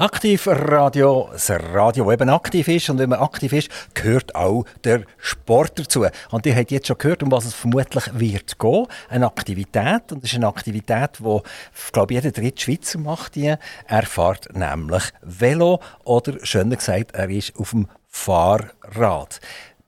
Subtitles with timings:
[0.00, 2.88] Aktivradio, das Radio, das eben aktiv ist.
[2.88, 6.06] Und wenn man aktiv ist, gehört auch der Sport dazu.
[6.30, 8.86] Und ihr habt jetzt schon gehört, um was es vermutlich wird gehen.
[9.10, 10.10] Eine Aktivität.
[10.10, 11.40] Und das ist eine Aktivität, die,
[11.92, 13.34] glaube ich, jeder dritte Schweizer macht.
[13.34, 13.54] Die.
[13.88, 19.38] Er fährt nämlich Velo oder, schöner gesagt, er ist auf dem Fahrrad.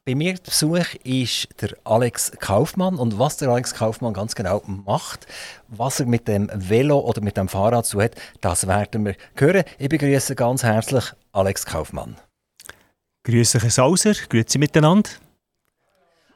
[0.04, 2.96] Bei mir zu Besuch ist der Alex Kaufmann.
[2.96, 5.28] Und was der Alex Kaufmann ganz genau macht,
[5.68, 9.62] was er mit dem Velo oder mit dem Fahrrad zu hat, das werden wir hören.
[9.78, 12.16] Ich begrüße ganz herzlich Alex Kaufmann.
[13.22, 15.08] Grüße Herr Sauser, grüße miteinander.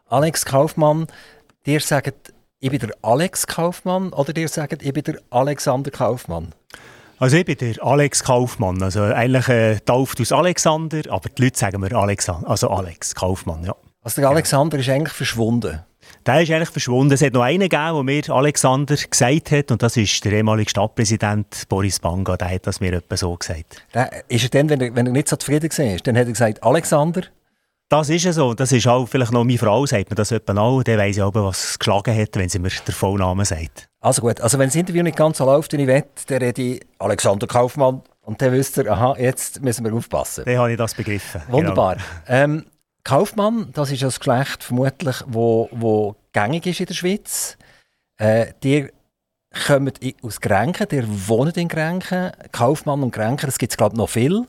[0.09, 1.09] Alex Kaufmann,
[1.66, 6.55] dir sagt, ich bin der Alex Kaufmann oder dir sagt, ich bin der Alexander Kaufmann?
[7.19, 11.59] Also ich bin der Alex Kaufmann, also eigentlich äh, tauft aus Alexander, aber die Leute
[11.59, 13.74] sagen mir Alexander, also Alex Kaufmann, ja.
[14.02, 15.80] Also der Alexander ist eigentlich verschwunden?
[16.27, 17.15] Der ist eigentlich verschwunden.
[17.15, 20.69] Es hat noch einen gegeben, der mir Alexander gesagt hat, und das ist der ehemalige
[20.69, 23.83] Stadtpräsident Boris Banga, der hat das mir etwa so gesagt.
[23.95, 26.33] Der, ist er dann, wenn er, wenn er nicht so zufrieden war, dann hat er
[26.33, 27.23] gesagt, Alexander?
[27.88, 28.52] Das ist so.
[28.54, 30.82] Das ist auch vielleicht noch meine Frau, sagt mir das etwa auch.
[30.82, 33.88] Der weiss ja auch, was es geschlagen hat, wenn sie mir den Vollnamen sagt.
[34.01, 36.62] Also gut, also wenn das Interview nicht ganz so läuft, wie ich will, dann rede
[36.62, 40.45] ich Alexander Kaufmann und dann wisst ihr, aha, jetzt müssen wir aufpassen.
[40.46, 41.42] Dann habe ich das begriffen.
[41.48, 41.95] Wunderbar.
[41.95, 42.04] Genau.
[42.26, 42.66] Ähm,
[43.04, 47.57] Kaufmann, das ist das Geschlecht vermutlich, wo, wo gängig ist in der Schweiz.
[48.18, 48.88] Äh, die
[49.66, 49.92] kommen
[50.23, 52.32] aus Grenken, die wohnen in Grenken.
[52.51, 54.45] Kaufmann und Grenken, das gibt es glaube ich noch viel.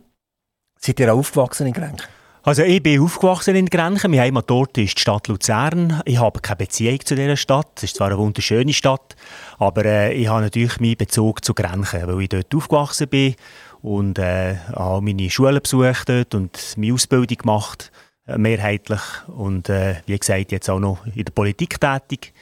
[0.80, 2.08] Seid ihr auch aufgewachsen in Grenken?
[2.48, 4.09] Also ich bin aufgewachsen in Grenchen.
[4.09, 6.02] Mein Heimatort ist die Stadt Luzern.
[6.06, 7.67] Ich habe keine Beziehung zu dieser Stadt.
[7.76, 9.17] Es ist zwar eine wunderschöne Stadt,
[9.58, 13.36] aber äh, ich habe natürlich meinen Bezug zu Grenchen, weil ich dort aufgewachsen bin
[13.81, 17.92] und äh, habe meine Schule besucht dort und meine Ausbildung gemacht,
[18.26, 19.02] äh, mehrheitlich.
[19.28, 22.34] Und äh, wie gesagt, jetzt auch noch in der Politik tätig.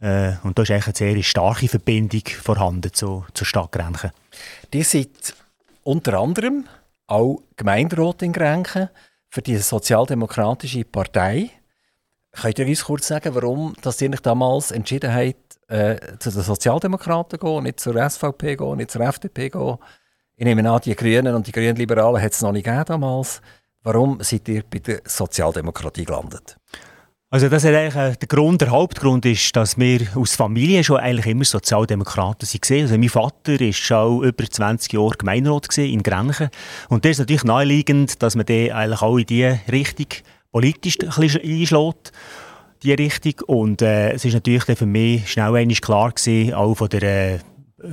[0.00, 4.10] Äh, und da ist eigentlich eine sehr starke Verbindung vorhanden zu, zur Stadt Grenchen.
[4.72, 5.32] Die sind
[5.84, 6.64] unter anderem
[7.06, 8.88] auch Gemeinderat in Grenchen
[9.34, 11.50] für die Sozialdemokratische Partei.
[12.30, 16.42] Könnt ihr uns kurz sagen, warum dass ihr nicht damals entschieden habt, äh, zu den
[16.42, 19.78] Sozialdemokraten zu gehen, nicht zur SVP gehen, nicht zur FDP gehen?
[20.36, 23.42] Ich nehme an, die Grünen und die Grünen Liberalen hat es noch nicht gegeben damals.
[23.82, 26.56] Warum seid ihr bei der Sozialdemokratie gelandet?
[27.34, 30.98] Also das ist eigentlich äh, der Grund, der Hauptgrund ist, dass wir aus Familie schon
[30.98, 32.82] eigentlich immer Sozialdemokraten waren.
[32.82, 36.48] Also mein Vater war schon über 20 Jahre Gemeinderat in Grenchen
[36.90, 40.06] und das ist natürlich naheliegend, dass man den eigentlich auch in diese Richtung
[40.52, 42.12] politisch ein bisschen einschlägt
[42.84, 43.34] die Richtung.
[43.48, 47.38] Und äh, es ist natürlich für mich schnell klar gewesen, auch von der äh,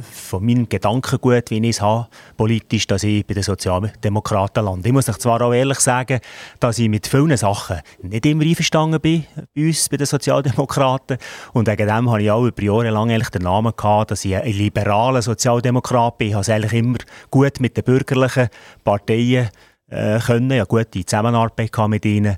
[0.02, 2.08] von meinem Gedankengut, wie ich es habe,
[2.38, 4.88] politisch, dass ich bei den Sozialdemokraten lande.
[4.88, 6.20] Ich muss euch zwar auch ehrlich sagen,
[6.60, 9.26] dass ich mit vielen Sachen nicht immer einverstanden bin,
[9.56, 11.18] bei uns, bei den Sozialdemokraten.
[11.54, 14.36] Und wegen dem habe ich auch über Jahre lang eigentlich den Namen gehabt, dass ich
[14.36, 16.30] ein liberaler Sozialdemokrat bin.
[16.30, 16.98] Ich habe es eigentlich immer
[17.30, 18.50] gut mit den bürgerlichen
[18.84, 19.50] Parteien
[19.90, 22.38] äh, können, ja gute Zusammenarbeit mit ihnen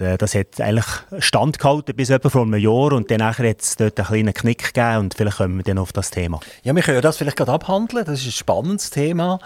[0.00, 0.86] äh, das hat eigentlich
[1.18, 4.98] standgehalten bis etwa vor einem Jahr und dann hat es dort einen kleinen Knick gegeben
[4.98, 6.40] und vielleicht kommen wir dann auf das Thema.
[6.62, 8.04] Ja, wir können das vielleicht gerade abhandeln.
[8.04, 9.38] Das ist ein spannendes Thema.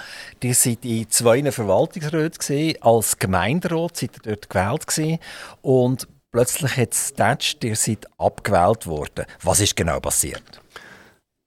[0.43, 5.19] Die sind in zwei Verwaltungsräten gesehen, als Gemeinderat seid ihr dort gewählt gewesen.
[5.63, 7.15] und plötzlich hat es
[7.63, 9.25] ihr seid abgewählt worden.
[9.43, 10.61] Was ist genau passiert?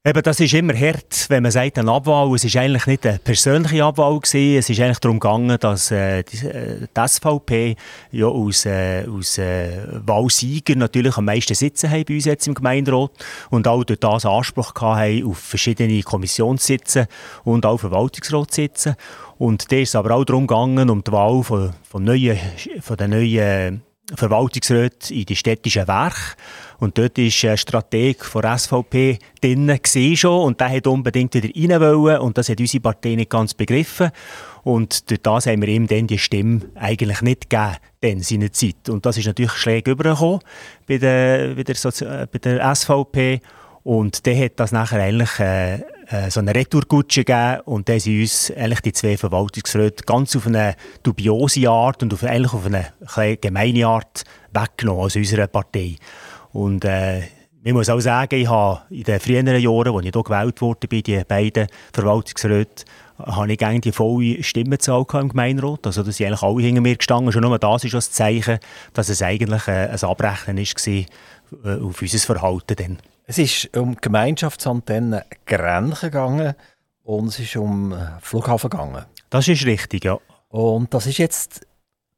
[0.08, 2.34] Eben, das ist immer hart, wenn man sagt, eine Abwahl.
[2.34, 4.58] Es war eigentlich nicht eine persönliche Abwahl gewesen.
[4.58, 7.76] Es ist eigentlich darum gegangen, dass äh, die, äh, die, SVP
[8.14, 13.12] ja aus, äh, aus äh, Wahlsieger natürlich am meisten Sitze bei uns jetzt im Gemeinderat
[13.50, 17.10] und auch durch das Anspruch haben auf verschiedene Kommissionssitze
[17.44, 18.96] und auch Verwaltungsratssitze.
[19.38, 22.40] Und da ist aber auch darum gegangen, um die Wahl von, von, neuen,
[22.80, 23.82] von den neuen
[24.16, 26.38] Verwaltungsräten in die städtischen Werke.
[26.80, 29.80] Und dort war ein Strateg der SVP drin
[30.16, 33.54] schon und der hat unbedingt wieder rein wollen und das hat unsere Partei nicht ganz
[33.54, 34.12] begriffen.
[34.64, 38.90] Und durch das haben wir ihm dann die Stimme eigentlich nicht gegeben, in seiner Zeit.
[38.90, 40.40] Und das ist natürlich schräg übergekommen
[40.88, 43.40] bei der, bei der, äh, bei der SVP.
[43.84, 45.76] Und der hat das nachher eigentlich äh,
[46.10, 50.46] äh, so eine Retourkutsche gegeben und dann sind uns eigentlich die zwei Verwaltungsräte ganz auf
[50.46, 54.24] eine dubiose Art und auf, eigentlich auf eine gemeine Art
[54.54, 55.96] weggenommen aus unserer Partei.
[56.58, 57.20] Und äh,
[57.64, 60.88] ich muss auch sagen, ich habe in den früheren Jahren, als ich hier gewählt wurde,
[60.88, 62.84] bei den beiden Verwaltungsräten,
[63.20, 65.86] habe ich eigentlich die volle Stimmenzahl im Gemeinderat.
[65.86, 67.32] Also, dass sie eigentlich alle hinter mir gestanden.
[67.32, 68.58] Schon nur das ist das Zeichen,
[68.94, 72.76] dass es eigentlich äh, ein Abrechnen war äh, auf unser Verhalten.
[72.76, 72.98] Dann.
[73.28, 76.56] Es ist um Gemeinschaftsantenne Grenchen gegangen
[77.04, 79.06] und es ist um Flughafen gegangen.
[79.30, 80.18] Das ist richtig, ja.
[80.50, 81.68] Und das ist jetzt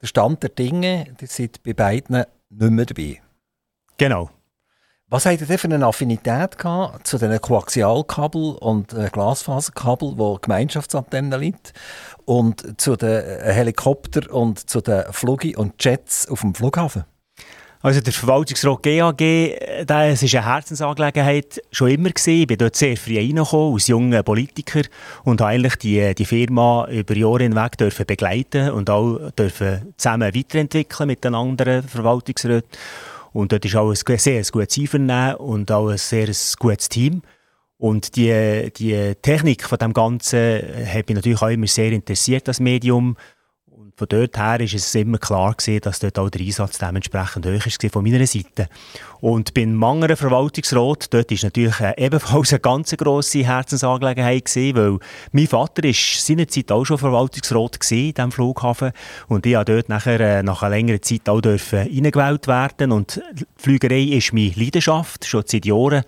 [0.01, 1.07] der Stand der Dinge.
[1.19, 3.21] Ihr seid bei beiden nicht mehr dabei.
[4.00, 4.30] Genau.
[5.10, 10.38] Was habt ihr denn für eine Affinität gehabt zu den Koaxialkabel und äh, Glasfaserkabel, wo
[10.38, 11.74] Gemeinschaftsantennen liegt,
[12.25, 17.04] und zu den äh, Helikopter und zu den Flugi und Jets auf dem Flughafen?
[17.81, 22.42] Also der Verwaltungsrat GAG, das ist eine Herzensangelegenheit schon immer gewesen.
[22.42, 24.81] Ich bin dort sehr früh reingekommen, als junger Politiker
[25.24, 30.36] und habe eigentlich die, die Firma über Jahre hinweg dürfen begleiten und auch dürfen zusammen
[30.36, 32.69] weiterentwickeln mit den anderen Verwaltungsräten.
[33.31, 36.30] Und dort ist auch ein sehr gutes Einvernehmen und auch ein sehr
[36.60, 37.22] gutes Team.
[37.78, 42.60] Und die, die Technik von dem Ganzen hat mich natürlich auch immer sehr interessiert, das
[42.60, 43.16] Medium.
[44.00, 47.51] Von dort her ist es immer klar gewesen, dass dort auch der Einsatz dementsprechend hoch
[47.51, 48.69] war von meiner Seite.
[49.19, 55.00] Und beim Mangeren Verwaltungsrat, dort ist natürlich ebenfalls eine ganz grosse Herzensangelegenheit gewesen, weil
[55.34, 58.94] mein Vater ist seinerzeit auch schon Verwaltungsrat gewesen in diesem Flughafen
[59.28, 63.22] und ich durfte dort nachher, äh, nach einer längeren Zeit auch dürfen reingewählt werden und
[63.34, 66.06] die Flügerei ist meine Leidenschaft, schon seit Jahren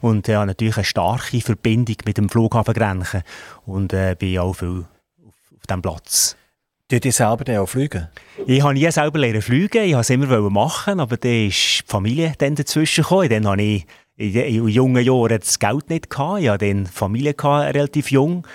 [0.00, 3.22] und ja, natürlich eine starke Verbindung mit dem Flughafen Grenchen
[3.66, 4.86] und äh, bin auch viel
[5.26, 6.38] auf, auf diesem Platz.
[6.86, 8.08] Tut ihr selber auch fliegen?
[8.46, 9.84] Ich habe nie selber lernen fliegen.
[9.84, 13.30] Ich wollte es immer machen, aber dann ist die Familie dann dazwischen gekommen.
[13.30, 13.86] Dann hatte ich
[14.16, 16.10] in jungen Jahren das Geld nicht.
[16.10, 16.42] Gehabt.
[16.42, 18.46] Ich hatte dann Familie gehabt, relativ jung.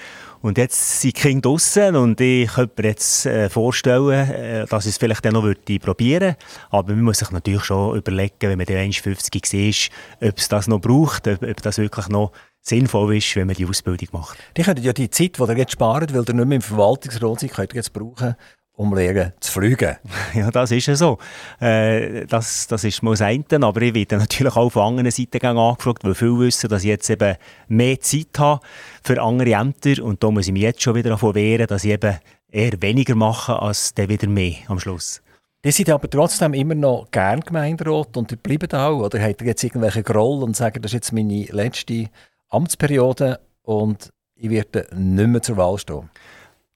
[0.41, 4.85] Und jetzt sind die Kinder draussen und ich könnte mir jetzt äh, vorstellen, äh, dass
[4.85, 6.35] ich es vielleicht dann noch würde probieren
[6.69, 9.89] Aber man muss sich natürlich schon überlegen, wenn man dann 1,50 ist,
[10.21, 12.31] ob es das noch braucht, ob das wirklich noch
[12.61, 14.38] sinnvoll ist, wenn man die Ausbildung macht.
[14.57, 17.39] Die könnten ja die Zeit, die ihr jetzt spart, weil ihr nicht mehr im Verwaltungsrat
[17.39, 18.35] seid, könnt ihr jetzt brauchen,
[18.73, 19.97] um lernen zu fliegen.
[20.33, 21.17] Ja, das ist ja so.
[21.59, 25.45] Äh, das, das ist mal das eine, aber ich werde natürlich auch von anderen Seiten
[25.45, 27.35] angefragt, weil viele wissen, dass ich jetzt eben
[27.67, 28.65] mehr Zeit habe
[29.03, 31.91] für andere Ämter und da muss ich mich jetzt schon wieder davon wehren, dass ich
[31.91, 32.17] eben
[32.51, 35.21] eher weniger mache, als dann wieder mehr am Schluss.
[35.63, 39.47] Die sind aber trotzdem immer noch gern Gemeinderat und die bleiben auch, oder habt ihr
[39.47, 42.07] jetzt irgendwelche Groll und sagen, das ist jetzt meine letzte
[42.50, 46.10] Amtsperiode und ich werde nicht mehr zur Wahl stehen.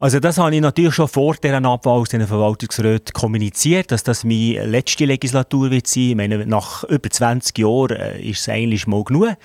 [0.03, 4.25] Also das habe ich natürlich schon vor dieser Abwahl aus den Verwaltungsräten kommuniziert, dass das
[4.25, 6.03] meine letzte Legislatur wird sein.
[6.03, 9.37] Ich meine, nach über 20 Jahren äh, ist es eigentlich mal genug.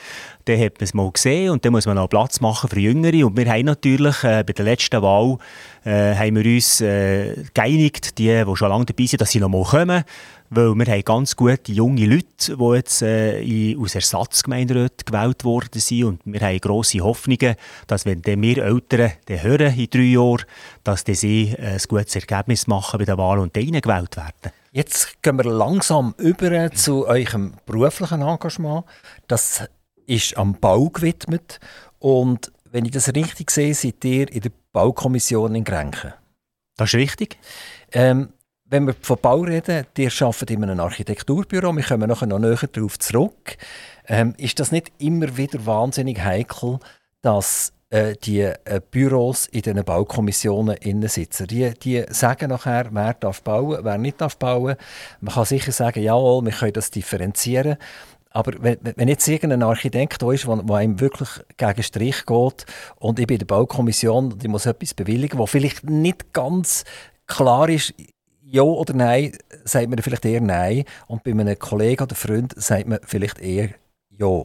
[0.47, 3.25] Dann hat man es mal gesehen und dann muss man auch Platz machen für Jüngere.
[3.25, 5.39] Und wir haben natürlich äh, bei der letzten Wahl
[5.85, 9.49] äh, haben wir uns äh, geeinigt, die, die schon lange dabei sind, dass sie noch
[9.49, 10.03] mal kommen
[10.51, 16.05] weil wir haben ganz gute junge Leute, die jetzt äh, aus Ersatzgemeinderäten gewählt worden sind
[16.05, 17.57] und wir haben grosse Hoffnungen,
[17.87, 20.45] dass wenn wir Eltern dann hören in drei Jahren,
[20.85, 24.53] dass sie äh, ein gutes Ergebnis machen bei der Wahl und dann gewählt werden.
[24.73, 28.85] Jetzt gehen wir langsam über zu eurem beruflichen Engagement.
[29.27, 29.69] Das
[30.07, 31.61] ist am Bau gewidmet
[31.99, 36.13] und wenn ich das richtig sehe, seid ihr in der Baukommission in Grenchen.
[36.77, 37.39] Das ist richtig.
[37.93, 38.29] Ähm,
[38.71, 42.69] wenn wir von Bau reden, ihr arbeitet in einem Architekturbüro, wir kommen nachher noch näher
[42.71, 43.57] darauf zurück.
[44.07, 46.79] Ähm, ist das nicht immer wieder wahnsinnig heikel,
[47.23, 51.47] dass äh, die äh, Büros in diesen Baukommissionen innen sitzen?
[51.47, 54.77] Die, die sagen nachher, wer darf bauen, wer nicht darf bauen.
[55.21, 57.77] Man kann sicher sagen, jawohl, wir können das differenzieren.
[58.31, 62.67] Aber wenn, wenn jetzt irgendein Architekt da ist, der einem wirklich gegen Strich geht
[62.97, 66.85] und ich bin in der Baukommission und ich muss etwas bewilligen, wo vielleicht nicht ganz
[67.27, 67.95] klar ist,
[68.51, 69.33] ja oder nein,
[69.65, 70.85] sagt man vielleicht eher nein.
[71.07, 73.71] Und bei einem Kollegen oder Freund sagt man vielleicht eher
[74.11, 74.45] ja.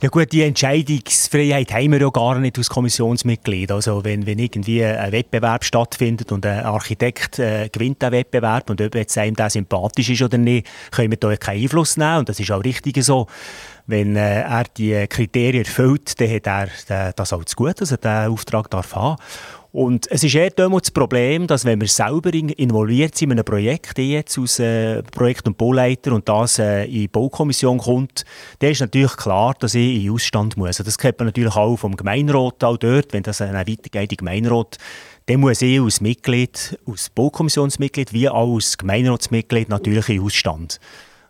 [0.00, 3.72] Ja gut, die Entscheidungsfreiheit haben wir ja gar nicht als Kommissionsmitglied.
[3.72, 8.82] Also wenn, wenn irgendwie ein Wettbewerb stattfindet und ein Architekt äh, gewinnt den Wettbewerb und
[8.82, 12.28] ob jetzt einem der sympathisch ist oder nicht, können wir da keinen Einfluss nehmen und
[12.28, 13.26] das ist auch richtig so.
[13.86, 17.90] Wenn äh, er die Kriterien erfüllt, dann hat er äh, das auch zu gut, dass
[17.90, 19.16] er diesen Auftrag darf haben
[19.74, 23.98] und es ist eher das Problem, dass wenn wir selber involviert sind in einem Projekt,
[23.98, 28.24] jetzt aus äh, Projekt- und Bauleiter und das äh, in die Baukommission kommt,
[28.60, 30.76] dann ist natürlich klar, dass ich in Ausstand muss.
[30.76, 34.78] Das kennt man natürlich auch vom Gemeinderat auch dort, wenn das ein weitergeht den Gemeinderat,
[35.26, 40.78] dann muss ich als Mitglied, als Baukommissionsmitglied wie auch als Gemeinderatsmitglied natürlich in Ausstand.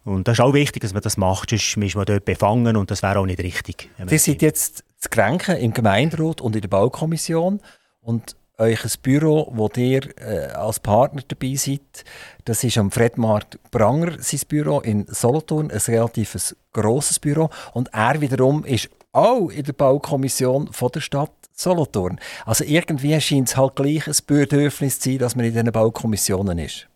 [0.05, 2.91] Und das ist auch wichtig, dass man das macht, sonst ist man dort befangen und
[2.91, 3.89] das wäre auch nicht richtig.
[4.07, 7.63] Sie sind jetzt zu Grenken im Gemeinderat und in der Baukommission.
[8.05, 12.05] Und euch ein Büro, wo ihr äh, als Partner dabei seid,
[12.45, 17.51] das ist am Fredmart Pranger sein Büro in Solothurn, ein relativ grosses Büro.
[17.73, 22.21] Und er wiederum ist auch in der Baukommission von der Stadt Solothurn.
[22.45, 26.59] Also irgendwie scheint es halt gleich ein Bedürfnis zu sein, dass man in diesen Baukommissionen
[26.59, 26.89] ist.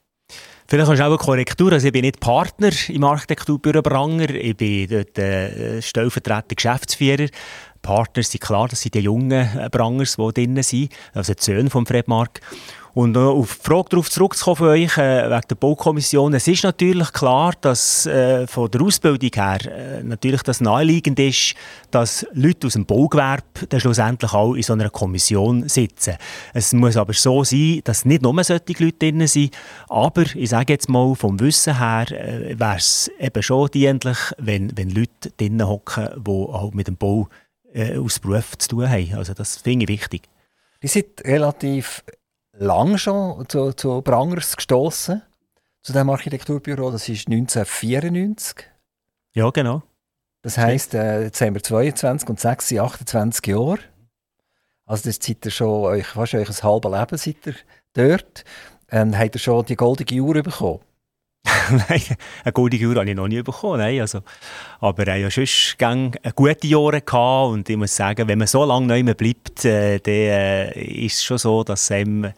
[0.70, 1.72] Vielleicht hast du auch eine Korrektur.
[1.72, 4.28] Also ich bin nicht Partner im Architekturbüro Pranger.
[4.28, 7.28] Ich bin dort äh, stellvertretender Geschäftsführer.
[7.88, 11.87] Partner sind klar, das sind die jungen Brangers, die drinnen sind, also die Söhne von
[11.87, 12.42] Fred Mark.
[12.92, 16.64] Und äh, auf die Frage darauf zurückzukommen von euch, äh, wegen der Baukommission, es ist
[16.64, 21.54] natürlich klar, dass äh, von der Ausbildung her äh, natürlich das naheliegend ist,
[21.90, 26.16] dass Leute aus dem Baugewerbe dann schlussendlich auch in so einer Kommission sitzen.
[26.52, 29.57] Es muss aber so sein, dass nicht nur solche Leute drin sind,
[29.88, 34.76] aber ich sage jetzt mal, vom Wissen her äh, wäre es eben schon dienlich, wenn,
[34.76, 37.28] wenn Leute drin hocken, die auch mit dem Bau
[37.72, 39.14] äh, aus Beruf zu tun haben.
[39.14, 40.28] Also das finde ich wichtig.
[40.82, 42.04] Die sind relativ
[42.52, 45.22] lang schon zu, zu Brangers gestoßen
[45.82, 46.90] zu diesem Architekturbüro.
[46.90, 48.66] Das ist 1994.
[49.34, 49.82] Ja, genau.
[50.42, 53.78] Das heisst, äh, jetzt haben wir 22 und 6 sind 28 Jahre.
[54.87, 57.54] Also das seid ihr schon, euch, fast euch ein halbes Leben seid ihr
[57.92, 58.44] dort.
[58.90, 60.80] Ähm, habt ihr schon die goldene Uhr bekommen?
[61.88, 62.02] nein,
[62.44, 63.78] eine gute Uhr habe ich noch nie bekommen.
[63.78, 64.20] Nein, also,
[64.80, 68.64] aber er ja sonst eine gute Jahre gehabt und ich muss sagen, wenn man so
[68.64, 72.32] lange nicht mehr bleibt, äh, dann äh, ist es schon so, dass einem,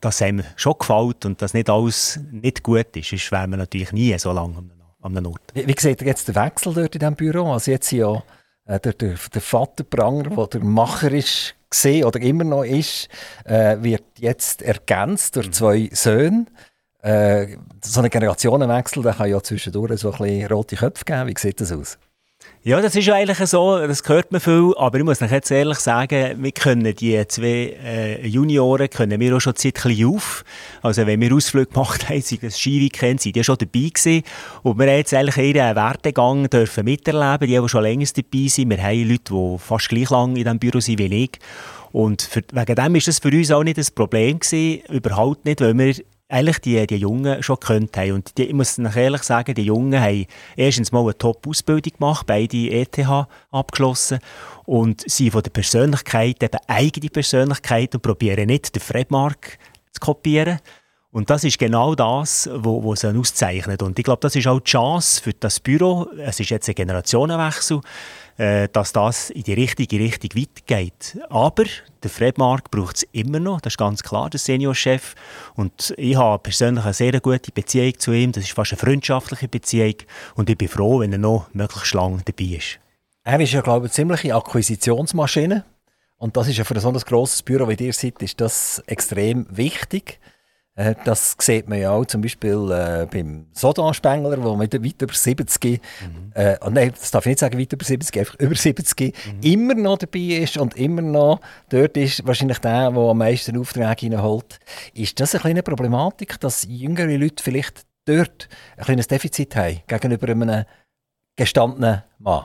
[0.00, 3.10] dass einem schon gefällt und dass nicht alles nicht gut ist.
[3.10, 4.64] Sonst wäre man natürlich nie so lange
[5.02, 5.42] an einem Ort.
[5.54, 7.52] Wie, wie sieht jetzt der Wechsel dort in diesem Büro?
[7.52, 8.22] Also jetzt ja
[8.66, 13.08] äh, der, der, der Vater Pranger, der der Macher ist, gesehen oder immer noch ist,
[13.44, 15.52] äh, wird jetzt ergänzt durch mhm.
[15.52, 16.46] zwei Söhne.
[17.02, 21.26] Äh, so ein Generationenwechsel, der kann ja zwischendurch so ein bisschen rote Köpfe geben.
[21.26, 21.98] Wie sieht das aus?
[22.64, 25.78] Ja, das ist eigentlich so, das hört man viel, aber ich muss euch jetzt ehrlich
[25.78, 30.44] sagen, wir können die zwei äh, Junioren können wir auch schon zeitlich auf.
[30.80, 34.22] Also wenn wir Ausflüge gemacht haben, sie das Skiweekend, sind die schon dabei gewesen
[34.62, 38.70] und wir haben jetzt eigentlich ihren Werdegang dürfen miterleben, die, die schon länger dabei sind.
[38.70, 41.32] Wir haben Leute, die fast gleich lang in diesem Büro sind wie ich.
[41.90, 45.60] Und für, wegen dem ist das für uns auch nicht ein Problem gewesen, überhaupt nicht,
[45.60, 45.94] weil wir
[46.32, 48.12] eigentlich die, die Jungen schon gekannt haben.
[48.12, 52.70] Und die, ich muss ehrlich sagen, die Jungen haben erstens mal eine Top-Ausbildung gemacht, beide
[52.70, 52.98] ETH
[53.50, 54.18] abgeschlossen
[54.64, 59.58] und sind von der Persönlichkeit eben eigene Persönlichkeit und probieren nicht den Fredmark
[59.92, 60.60] zu kopieren.
[61.12, 63.82] Und das ist genau das, was sie auszeichnet.
[63.82, 66.08] Und ich glaube, das ist auch die Chance für das Büro.
[66.18, 67.80] Es ist jetzt ein Generationenwechsel.
[68.38, 71.18] Äh, dass das in die richtige Richtung weitergeht.
[71.28, 71.64] Aber
[72.02, 75.14] der Fred Mark braucht es immer noch, das ist ganz klar, der Seniorchef.
[75.54, 79.48] Und ich habe persönlich eine sehr gute Beziehung zu ihm, das ist fast eine freundschaftliche
[79.48, 79.96] Beziehung.
[80.34, 82.78] Und ich bin froh, wenn er noch möglichst lange dabei ist.
[83.22, 85.66] Er ist ja, glaube ich, eine ziemliche Akquisitionsmaschine.
[86.16, 89.46] Und das ist ja für so ein grosses Büro wie ihr seid, ist das extrem
[89.50, 90.20] wichtig.
[90.74, 95.12] Äh, das sieht man ja auch zum Beispiel äh, beim Sodan-Spengler, der mit weit über
[95.12, 96.32] 70, mhm.
[96.34, 99.40] äh, nein, das darf ich nicht sagen, weit über 70, einfach über 70, mhm.
[99.42, 103.86] immer noch dabei ist und immer noch dort ist, wahrscheinlich der, der am meisten Aufträge
[103.86, 104.60] reinholt.
[104.94, 108.48] Ist das eine kleine Problematik, dass jüngere Leute vielleicht dort
[108.78, 110.64] ein kleines Defizit haben gegenüber einem
[111.36, 112.44] gestandenen Mann?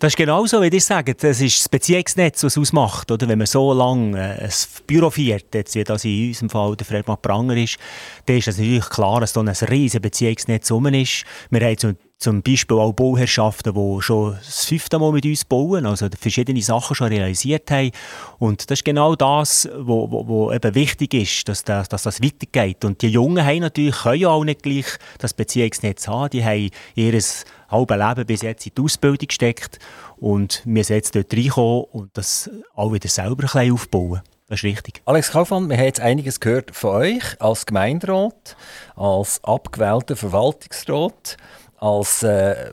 [0.00, 1.14] Das ist genauso, wie ich sage.
[1.14, 3.10] Das ist das Beziehungsnetz, was es ausmacht.
[3.10, 3.28] Oder?
[3.28, 4.50] Wenn man so lange äh, ein
[4.86, 7.76] Büro führt, jetzt wie das in unserem Fall der Fredmark Pranger ist,
[8.24, 11.26] dann ist es natürlich klar, dass da ein riesiges Beziehungsnetz rum ist.
[11.50, 15.86] Wir haben zum, zum Beispiel auch Bauherrschaften, die schon das fünfte Mal mit uns bauen,
[15.86, 17.92] also verschiedene Sachen schon realisiert haben.
[18.38, 22.84] Und das ist genau das, was eben wichtig ist, dass das, dass das weitergeht.
[22.84, 24.84] Und die Jungen haben natürlich, können ja auch nicht gleich
[25.18, 26.28] das Beziehungsnetz haben.
[26.28, 29.78] Die haben ihres halbe Leben bis jetzt in die Ausbildung gesteckt
[30.18, 34.20] und wir sind jetzt dort reinkommen und das auch wieder selber ein bisschen aufbauen.
[34.50, 35.00] Das ist richtig.
[35.04, 38.56] Alex Kaufmann, wir haben jetzt einiges gehört von euch als Gemeinderat,
[38.96, 41.36] als abgewählter Verwaltungsrat,
[41.80, 42.72] als äh,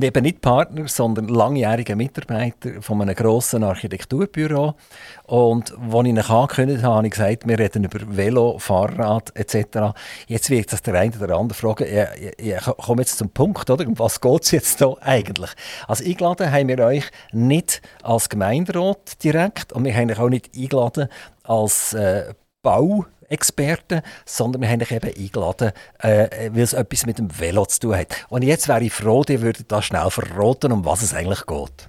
[0.00, 4.74] eben nicht Partner, sondern langjähriger Mitarbeiter von einem grossen Architekturbüro.
[5.24, 9.94] Und als ich ihn angekündigt habe, habe ich gesagt, wir reden über Velo, Fahrrad etc.
[10.26, 13.86] Jetzt wird das der eine oder andere fragen, ich, ich, komme jetzt zum Punkt, oder?
[13.86, 15.50] Um was geht es jetzt hier eigentlich?
[15.86, 20.50] Also eingeladen haben wir euch nicht als Gemeinderat direkt und wir haben euch auch nicht
[20.56, 21.08] eingeladen
[21.42, 27.18] als äh, Bau- Experten, sondern wir haben dich eben eingeladen, äh, weil es etwas mit
[27.18, 28.14] dem Velo zu tun hat.
[28.28, 31.88] Und jetzt wäre ich froh, ihr würdet da schnell verraten, um was es eigentlich geht.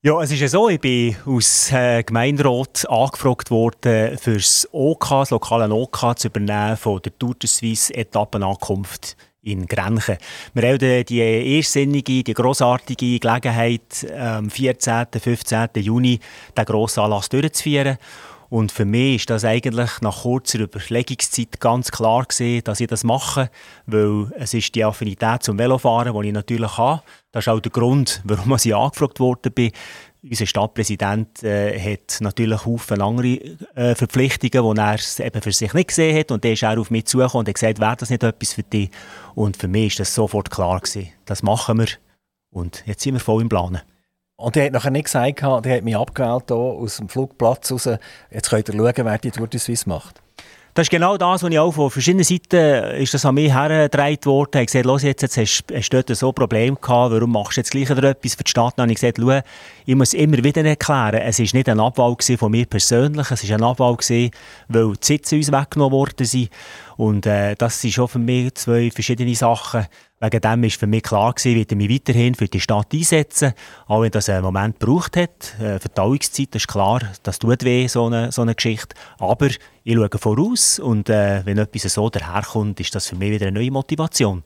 [0.00, 5.08] Ja, es ist ja so, ich bin aus äh, Gemeinderat angefragt worden, für das OK,
[5.08, 10.18] das lokale OK, zu übernehmen von der Tour de Suisse Etappenankunft in Grenchen.
[10.54, 15.06] Wir haben die erstsinnige, die grossartige Gelegenheit, am 14.
[15.18, 15.68] 15.
[15.76, 16.20] Juni
[16.56, 17.98] den grossen Anlass durchzuführen.
[18.50, 23.04] Und für mich ist das eigentlich nach kurzer Überlegungszeit ganz klar gewesen, dass ich das
[23.04, 23.50] mache,
[23.86, 27.02] weil es ist die Affinität zum Velofahren, die ich natürlich habe.
[27.30, 29.72] Das ist auch der Grund, warum ich angefragt worden bin.
[30.22, 33.28] Unser Stadtpräsident äh, hat natürlich viele andere
[33.74, 36.32] äh, Verpflichtungen, die er eben für sich nicht gesehen hat.
[36.32, 38.62] Und dann ist er auf mich zugekommen und hat gesagt, wäre das nicht etwas für
[38.62, 38.90] dich?
[39.34, 41.10] Und für mich ist das sofort klar gewesen.
[41.26, 41.88] Das machen wir.
[42.50, 43.82] Und jetzt sind wir voll im Planen.
[44.40, 47.88] Und die hat nachher nicht gesagt, die hat mich abgewählt hier aus dem Flugplatz raus.
[48.30, 50.22] Jetzt könnt ihr schauen, wer die Tour de Suisse macht.
[50.74, 54.24] Das ist genau das, was ich auch von verschiedenen Seiten ist das an mich hergetragen
[54.26, 54.60] worden.
[54.60, 57.56] Ich gesagt, los, jetzt, jetzt hast, hast du dort so ein Problem gehabt, warum machst
[57.56, 58.74] du jetzt gleich wieder etwas für die Stadt?
[58.76, 59.40] Dann habe ich gesagt, schau,
[59.86, 63.56] ich muss immer wieder erklären, es war nicht ein Abwahl von mir persönlich, es war
[63.56, 66.50] ein Abwahl, weil die Sitze uns weggenommen worden sind.
[66.96, 69.86] Und äh, das sind schon für mich zwei verschiedene Sachen.
[70.20, 73.52] Wegen dem war für mich klar gewesen, ich mich weiterhin für die Stadt einsetzen
[73.86, 75.54] auch wenn das einen Moment gebraucht hat.
[75.60, 78.96] Äh, Verdauungszeit, das ist klar, das tut weh, so eine, so eine Geschichte.
[79.18, 83.46] Aber ich schaue voraus und äh, wenn etwas so daherkommt, ist das für mich wieder
[83.46, 84.42] eine neue Motivation.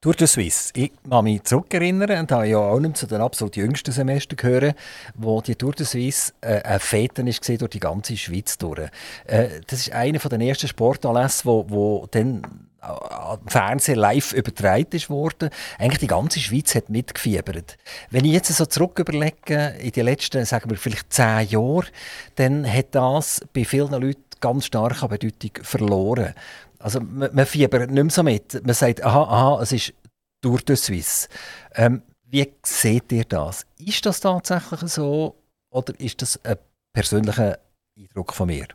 [0.00, 0.72] Tour de Suisse.
[0.74, 4.74] Ich kann mich zurückerinnern und habe ja auch nicht zu den absolut jüngsten Semestern gehört,
[5.14, 8.90] wo die Tour de Suisse äh, ein Feten war durch die ganze Schweiz durch.
[9.26, 12.42] Äh, das ist einer der ersten Sportanlässe, wo, wo dann
[12.82, 15.50] am Fernsehen live übertragen wurde.
[15.78, 17.78] Eigentlich die ganze Schweiz hat mitgefiebert.
[18.10, 21.86] Wenn ich jetzt so zurück überlege, in den letzten, sagen wir vielleicht zehn Jahren,
[22.34, 26.34] dann hat das bei vielen Leuten ganz stark an Bedeutung verloren.
[26.78, 28.64] Also man, man fiebert nicht mehr so mit.
[28.66, 29.94] Man sagt, aha, aha, es ist
[30.40, 31.28] durch die Suisse.
[31.74, 33.64] Ähm, wie seht ihr das?
[33.78, 35.36] Ist das tatsächlich so
[35.70, 36.56] oder ist das ein
[36.92, 37.58] persönlicher
[37.96, 38.66] Eindruck von mir?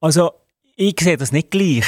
[0.00, 0.32] Also
[0.74, 1.84] ich sehe das nicht gleich.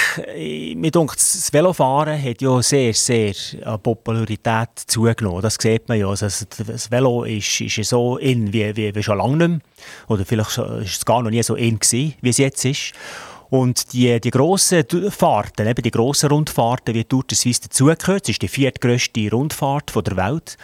[0.77, 5.41] Mir denkt, das Velofahren hat ja sehr, sehr an Popularität zugenommen.
[5.43, 6.09] Das sieht man ja.
[6.09, 9.61] Also das Velo ist, ist so in wie, wie, wie schon lange nicht mehr.
[10.09, 12.93] Oder vielleicht war es gar noch nie so in gewesen, wie es jetzt ist.
[13.49, 18.31] Und die, die grossen Fahrten, eben die grossen Rundfahrten, wie Tour de Suisse dazugehört, das
[18.31, 20.57] ist die viertgrößte Rundfahrt der Welt,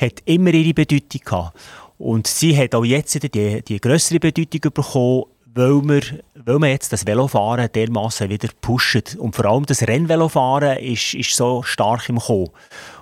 [0.00, 1.58] hat immer ihre Bedeutung gehabt.
[1.98, 5.24] Und sie hat auch jetzt die, die grössere Bedeutung bekommen,
[5.56, 6.02] weil wir,
[6.34, 9.02] weil wir jetzt das Velofahren dermaßen wieder pushen.
[9.18, 12.50] Und vor allem das Rennvelofahren ist, ist so stark im Kommen.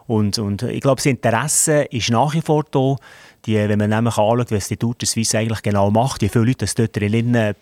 [0.06, 2.96] Und, und ich glaube, das Interesse ist nach wie vor da.
[3.44, 6.44] Die, wenn man nämlich anschaut, was die Tour de Suisse eigentlich genau macht, wie viele
[6.46, 7.54] Leute das dort drin äh,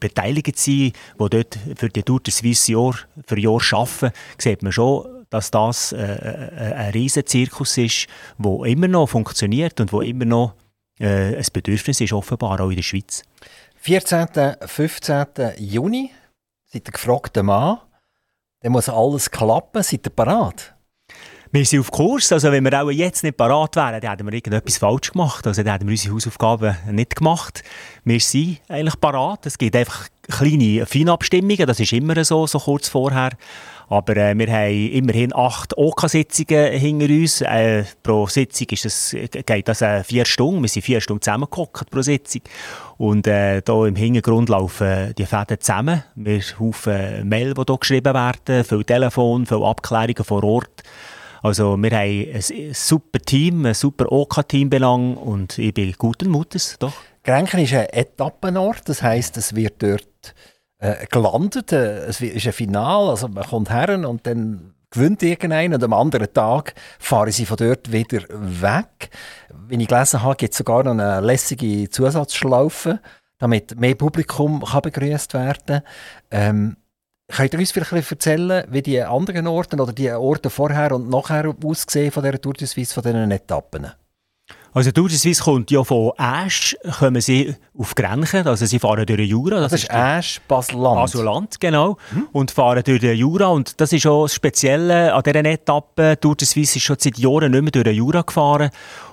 [0.00, 2.94] beteiligt sind, die dort für die Tour de Suisse Jahr
[3.26, 8.06] für Jahr arbeiten, sieht man schon, dass das äh, äh ein riesen Zirkus ist,
[8.38, 10.54] der immer noch funktioniert und wo immer noch
[10.98, 13.22] äh, ein Bedürfnis ist, offenbar auch in der Schweiz.
[13.86, 14.56] 14.
[14.66, 15.26] 15.
[15.58, 16.10] Juni,
[16.64, 17.78] seid ihr gefragter Mann.
[18.60, 19.80] Dann muss alles klappen.
[19.80, 20.74] Seid ihr parat?
[21.52, 22.32] Wir sind auf Kurs.
[22.32, 25.46] Also wenn wir auch jetzt nicht parat wären, dann hätten wir irgendetwas falsch gemacht.
[25.46, 27.62] Also dann hätten wir unsere Hausaufgaben nicht gemacht.
[28.02, 29.46] Wir sind eigentlich parat.
[29.46, 31.68] Es gibt einfach kleine Feinabstimmungen.
[31.68, 33.30] Das ist immer so, so kurz vorher.
[33.88, 37.40] Aber äh, wir haben immerhin acht OK-Sitzungen hinter uns.
[37.40, 40.62] Äh, pro Sitzung ist das, geht das äh, vier Stunden.
[40.62, 42.42] Wir sind vier Stunden zusammengehockt pro Sitzung.
[42.96, 46.02] Und äh, hier im Hintergrund laufen die Fäden zusammen.
[46.16, 50.82] Wir haben Mail, die hier geschrieben werden, viel Telefon, viele Abklärungen vor Ort.
[51.42, 56.76] Also wir haben ein super Team, ein super OK-Team belang und ich bin guten Mutes,
[56.80, 56.94] doch.
[57.22, 60.34] Grenchen ist ein Etappenort, das heisst, es wird dort
[60.78, 61.72] äh, gelandet.
[61.72, 65.92] Äh, es ist ein Final, also man kommt her und dann gewinnt irgendeiner und am
[65.92, 69.10] anderen Tag fahren sie von dort wieder weg.
[69.68, 73.00] Wie ich gelesen habe, gibt es sogar noch eine lässige Zusatzschlaufe,
[73.38, 75.82] damit mehr Publikum kann begrüßt werden
[76.30, 76.76] ähm,
[77.28, 81.52] Könnt ihr uns vielleicht erzählen, wie die anderen Orte oder die Orte vorher und nachher
[81.64, 83.88] aussehen von dieser Tour de Suisse, von diesen Etappen?
[84.76, 89.26] Also Suisse kommt ja von Asch, kommen sie auf Grenchen, also sie fahren durch den
[89.26, 89.58] Jura.
[89.60, 90.96] Das, das ist Asch, Basel-Land.
[90.96, 91.96] Basel-Land, genau.
[92.10, 92.28] Mhm.
[92.32, 96.18] Und fahren durch den Jura und das ist auch das Spezielle an dieser Etappe.
[96.22, 98.68] Suisse ist schon seit Jahren nicht mehr durch den Jura gefahren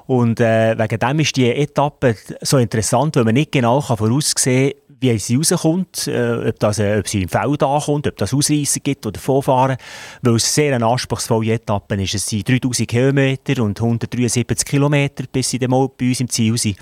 [0.06, 4.73] und äh, wegen dem ist die Etappe so interessant, weil man nicht genau kann voraussehen
[4.73, 8.34] kann, wie sie rauskommt, äh, ob, das, äh, ob sie im Feld ankommt, ob das
[8.34, 9.78] Ausreißer gibt oder vorfahren,
[10.22, 12.16] weil es sehr eine anspruchsvolle Etappe ist.
[12.16, 16.58] Es sind 3000 Kilometer und 173 Kilometer, bis sie dann mal bei uns im Ziel
[16.58, 16.78] sind.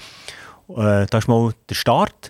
[0.70, 2.30] Äh, das ist mal der Start.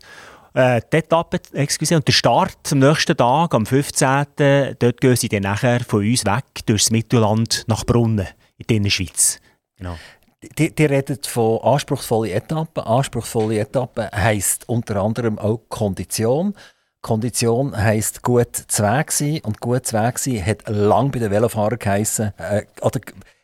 [0.54, 4.76] Äh, die Etappe, excuse, und der Start am nächsten Tag, am 15.
[4.80, 8.28] Dort gehen sie dann nachher von uns weg durchs Mittelland nach Brunnen
[8.68, 9.40] in der Schweiz.
[9.78, 9.98] Genau.
[10.44, 12.84] Die, die redet von anspruchsvollen Etappen.
[12.84, 16.56] Anspruchsvolle Etappen heisst unter anderem auch Kondition.
[17.02, 19.40] Kondition heisst gut zu Weg sein.
[19.44, 23.00] Und gut zu Weg sein hat lang bei den Velofahrern geheissen, äh, oder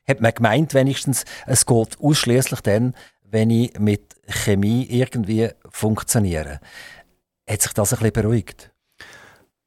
[0.07, 6.59] hat man gemeint wenigstens, es geht ausschließlich dann, wenn ich mit Chemie irgendwie funktioniere.
[7.47, 8.71] Hat sich das ein bisschen beruhigt?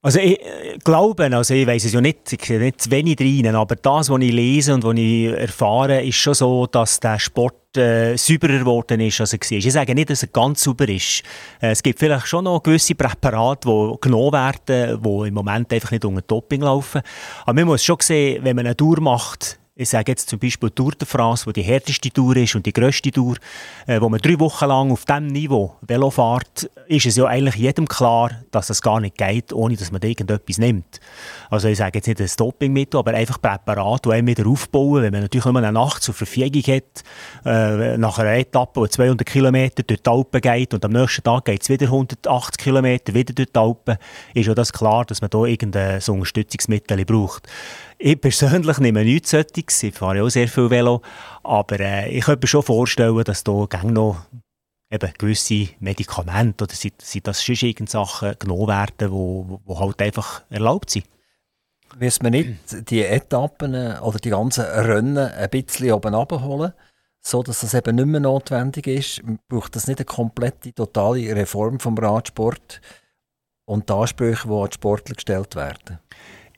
[0.02, 3.20] Also ich äh, glaube, also ich weiß es ja nicht, ich sehe nicht zu wenig
[3.20, 7.18] rein, aber das, was ich lese und was ich erfahre, ist schon so, dass der
[7.18, 9.58] Sport äh, sauberer geworden ist, als er war.
[9.58, 11.22] Ich sage nicht, dass er ganz sauber ist.
[11.60, 15.90] Äh, es gibt vielleicht schon noch gewisse Präparate, die genommen werden, die im Moment einfach
[15.90, 17.02] nicht unter Doping laufen.
[17.42, 20.70] Aber man muss schon sehen, wenn man eine Tour macht, ich sage jetzt zum Beispiel
[20.70, 23.36] Tour de France, wo die härteste Tour ist und die grösste Tour,
[23.86, 27.54] äh, wo man drei Wochen lang auf diesem Niveau Velo fährt, ist es ja eigentlich
[27.54, 31.00] jedem klar, dass es gar nicht geht, ohne dass man da irgendetwas nimmt.
[31.48, 35.12] Also ich sage jetzt nicht ein Dopingmittel, aber einfach Präparat, die einem wieder aufbauen, wenn
[35.12, 37.02] man natürlich nur eine Nacht zur Verfügung hat,
[37.46, 41.46] äh, nach einer Etappe, die 200 Kilometer durch die Alpen geht und am nächsten Tag
[41.46, 43.96] geht es wieder 180 Kilometer wieder durch die Alpen,
[44.34, 47.48] ist ja das klar, dass man da irgendein so Unterstützungsmittel braucht.
[48.02, 49.82] Ich persönlich nehme nichts solches.
[49.82, 51.02] Ich fahre auch sehr viel Velo.
[51.42, 54.24] Aber äh, ich könnte mir schon vorstellen, dass da noch
[54.90, 60.42] eben gewisse Medikamente oder sind, sind das schon irgendwelche Sachen genommen werden, die halt einfach
[60.48, 61.04] erlaubt sind.
[61.98, 66.72] Müssen wir nicht die Etappen äh, oder die ganzen Rennen ein bisschen oben abholen,
[67.20, 69.20] so dass das eben nicht mehr notwendig ist?
[69.46, 72.80] Braucht das nicht eine komplette, totale Reform vom Radsport
[73.66, 75.98] und die Ansprüche, die an die Sportler gestellt werden?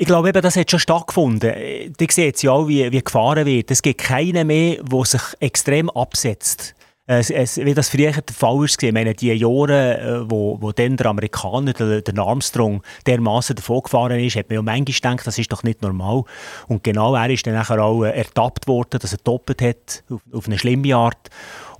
[0.02, 1.94] Ich glaube, eben, das hat schon stattgefunden.
[2.00, 3.70] Die sehen ja auch, wie, wie gefahren wird.
[3.70, 6.74] Es gibt keinen mehr, der sich extrem absetzt.
[7.06, 10.72] Es, es, wie das früher der Fall war, ich meine, die Jahre, äh, wo, wo
[10.72, 15.26] dann der Amerikaner, der, der Armstrong, dermaßen davon gefahren ist, hat man ja manchmal gedacht,
[15.28, 16.24] das ist doch nicht normal.
[16.66, 20.46] Und genau er ist dann auch äh, ertappt worden, dass er doppelt hat, auf, auf
[20.48, 21.30] eine schlimme Art.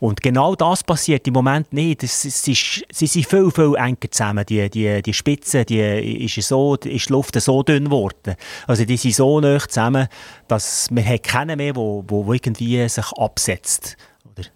[0.02, 2.02] Und genau das passiert im Moment nicht.
[2.02, 4.44] Es, ist, sie sind viel, viel enger zusammen.
[4.44, 8.34] Die, die, die Spitze, die ist, so, ist die Luft so dünn geworden.
[8.66, 10.08] Also die sind so nah zusammen,
[10.48, 13.96] dass man keinen mehr, wo, wo irgendwie sich absetzt.
[14.28, 14.48] Oder?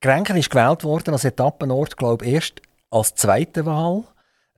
[0.00, 4.04] Grenken ist gewählt worden als Etappenort, glaube ich, erst als zweite Wahl.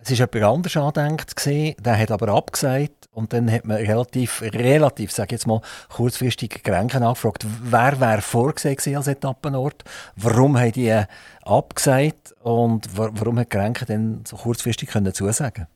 [0.08, 1.46] Es war jemand anders angedenkt,
[1.84, 7.02] der hat aber abgesagt und dann hat man relativ, relativ, sage jetzt mal, kurzfristig Grenken
[7.02, 9.82] angefragt, wer wäre vorgesehen als Etappenort,
[10.14, 11.02] warum haben die
[11.42, 15.66] abgesagt und warum hat Grenken dann so kurzfristig können zusagen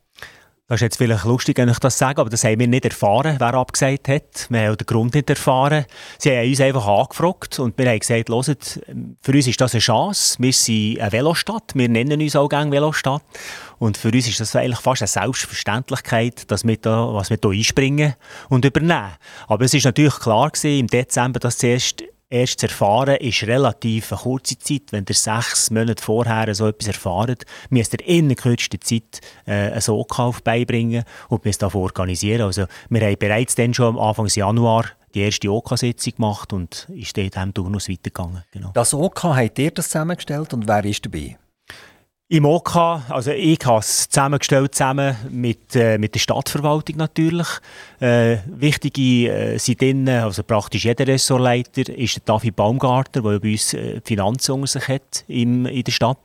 [0.71, 3.35] das ist jetzt vielleicht lustig, wenn ich das sage, aber das haben wir nicht erfahren,
[3.39, 4.47] wer abgesagt hat.
[4.49, 5.83] Wir haben den Grund nicht erfahren.
[6.17, 8.79] Sie haben uns einfach angefragt und wir haben gesagt, hört,
[9.21, 10.37] für uns ist das eine Chance.
[10.39, 13.21] Wir sind eine Velostadt, wir nennen uns auch gerne Velostadt.
[13.79, 17.51] Und für uns ist das eigentlich fast eine Selbstverständlichkeit, dass wir da, was wir hier
[17.51, 18.13] einspringen
[18.47, 19.11] und übernehmen.
[19.47, 22.01] Aber es ist natürlich klar gewesen, im Dezember, dass zuerst
[22.31, 24.83] erst zu erfahren, ist relativ eine kurze Zeit.
[24.91, 29.71] Wenn ihr sechs Monate vorher so etwas erfahrt, müsst ihr in der kürzesten Zeit äh,
[29.71, 32.41] einen Sogkauf beibringen und müsst das organisieren.
[32.41, 37.17] Also, wir haben bereits dann schon am Anfang Januar die erste OK-Sitzung gemacht und ist
[37.17, 38.43] dann in diesem Turnus weitergegangen.
[38.51, 38.71] Genau.
[38.73, 41.37] Das OK, habt ihr das zusammengestellt und wer ist dabei?
[42.31, 42.77] Im OK,
[43.09, 47.47] also ich habe es zusammengestellt, zusammen mit, äh, mit der Stadtverwaltung natürlich.
[47.99, 53.51] Äh, wichtige äh, sind drin, also praktisch jeder Ressortleiter ist der David Baumgartner, der bei
[53.51, 56.19] uns äh, Finanzen unter sich hat im, in der Stadt,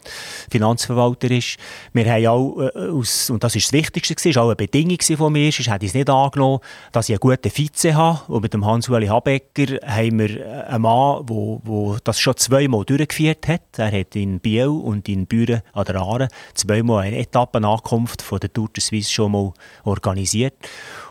[0.49, 1.57] Finanzverwalter ist.
[1.93, 5.33] Wir haben auch, äh, aus, und das ist das Wichtigste, ist auch eine Bedingung von
[5.33, 6.61] mir, sonst hätte ich es nicht angenommen,
[6.93, 8.33] dass ich einen guten Vize habe.
[8.33, 13.49] Und mit dem Hans-Ueli Habecker haben wir äh, einen Mann, der das schon zweimal durchgeführt
[13.49, 13.77] hat.
[13.77, 18.53] Er hat in Biel und in Büren an der Jahren zweimal eine Etappenankunft von der
[18.53, 19.53] Tour de Suisse schon mal
[19.85, 20.55] organisiert.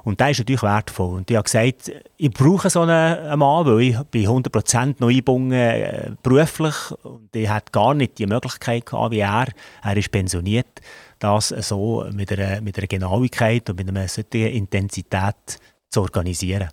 [0.04, 1.18] Und das ist natürlich wertvoll.
[1.18, 5.52] Und ich habe gesagt, ich brauche so einen Mann, weil ich bin 100% noch eingebunden
[5.52, 9.48] äh, beruflich und ich hatte gar nicht die Möglichkeit gehabt, wie er,
[9.84, 10.82] er ist pensioniert,
[11.20, 16.70] das so mit einer, mit einer Genauigkeit und mit einer solchen Intensität zu organisieren.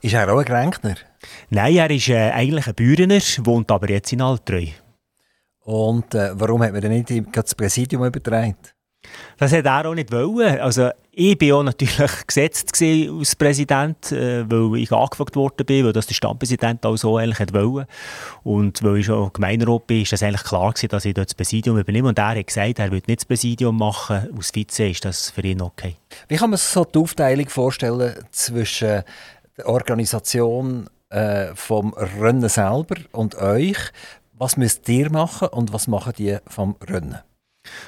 [0.00, 0.96] Ist er auch ein Gränkner?
[1.50, 4.66] Nein, er ist äh, eigentlich ein Bührener, wohnt aber jetzt in Altreu.
[5.64, 8.56] Und äh, warum hat man denn nicht das Präsidium übertragen?
[9.38, 10.60] Das hätte er auch nicht wollen.
[10.60, 15.92] Also, ich war auch natürlich gesetzt als Präsident, äh, weil ich angefragt worden bin, weil
[15.92, 17.86] das der Stadtpräsident auch so eigentlich wollte.
[18.42, 21.34] Und weil ich schon Gemeinderat bin, ist das eigentlich klar gewesen, dass ich dort das
[21.34, 22.08] Präsidium übernehme.
[22.08, 24.28] Und er hat gesagt, er würde nicht das Präsidium machen.
[24.36, 25.96] Als Vize ist das für ihn okay.
[26.28, 29.02] Wie kann man sich so die Aufteilung vorstellen zwischen
[29.56, 33.78] der Organisation äh, vom Rennen selber und euch?
[34.44, 37.16] Was müsst ihr machen und was machen die vom Rennen?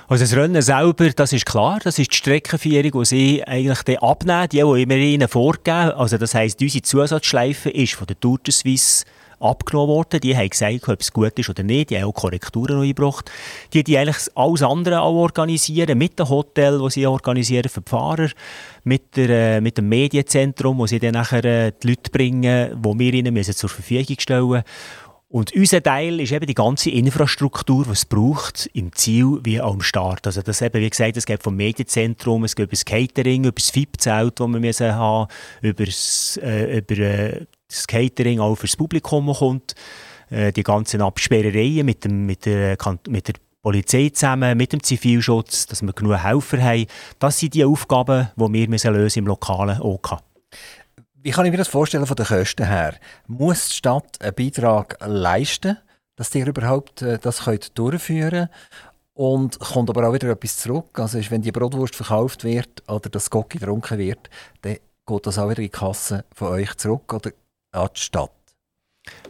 [0.08, 3.96] Also das Rennen selber, das ist klar, das ist die Streckenführung, die sie eigentlich dann
[3.96, 5.92] abnehmen, die, die immer ihnen vorgeben.
[5.92, 9.04] Also das heisst, unsere Zusatzschleife ist von der Tour de Suisse
[9.38, 10.20] abgenommen worden.
[10.20, 11.90] Die haben gesagt, ob es gut ist oder nicht.
[11.90, 13.30] Die haben auch Korrekturen eingebracht.
[13.74, 17.90] Die, die eigentlich alles andere auch organisieren, mit dem Hotel, das sie organisieren für die
[17.90, 18.30] Fahrer,
[18.84, 22.98] mit, der, äh, mit dem Medienzentrum, wo sie dann nachher äh, die Leute bringen, die
[22.98, 24.64] wir ihnen müssen zur Verfügung stellen müssen.
[25.36, 29.74] Und unser Teil ist eben die ganze Infrastruktur, die es braucht, im Ziel wie auch
[29.74, 30.26] am Start.
[30.26, 33.52] Also das eben, wie gesagt, es geht vom Medienzentrum, es geht über das Catering, über
[33.52, 38.76] das VIP-Zelt, das wir müssen haben, über das, äh, über, äh, das Catering auch fürs
[38.76, 39.74] Publikum kommt,
[40.30, 45.66] äh, die ganzen Absperrereien mit, dem, mit, der, mit der Polizei zusammen, mit dem Zivilschutz,
[45.66, 46.86] dass wir genug Helfer haben.
[47.18, 50.16] Das sind die Aufgaben, die wir müssen lösen im lokalen OK.
[51.26, 52.94] Wie kann ich mir das vorstellen von den Kosten her?
[53.26, 55.76] Muss die Stadt einen Beitrag leisten,
[56.14, 58.48] dass ihr überhaupt äh, das könnt durchführen
[59.12, 60.96] und kommt aber auch wieder etwas zurück.
[61.00, 64.30] Also wenn die Brotwurst verkauft wird oder das Gocki getrunken wird,
[64.62, 67.32] dann geht das auch wieder in die Kasse von euch zurück oder
[67.72, 68.30] an die Stadt.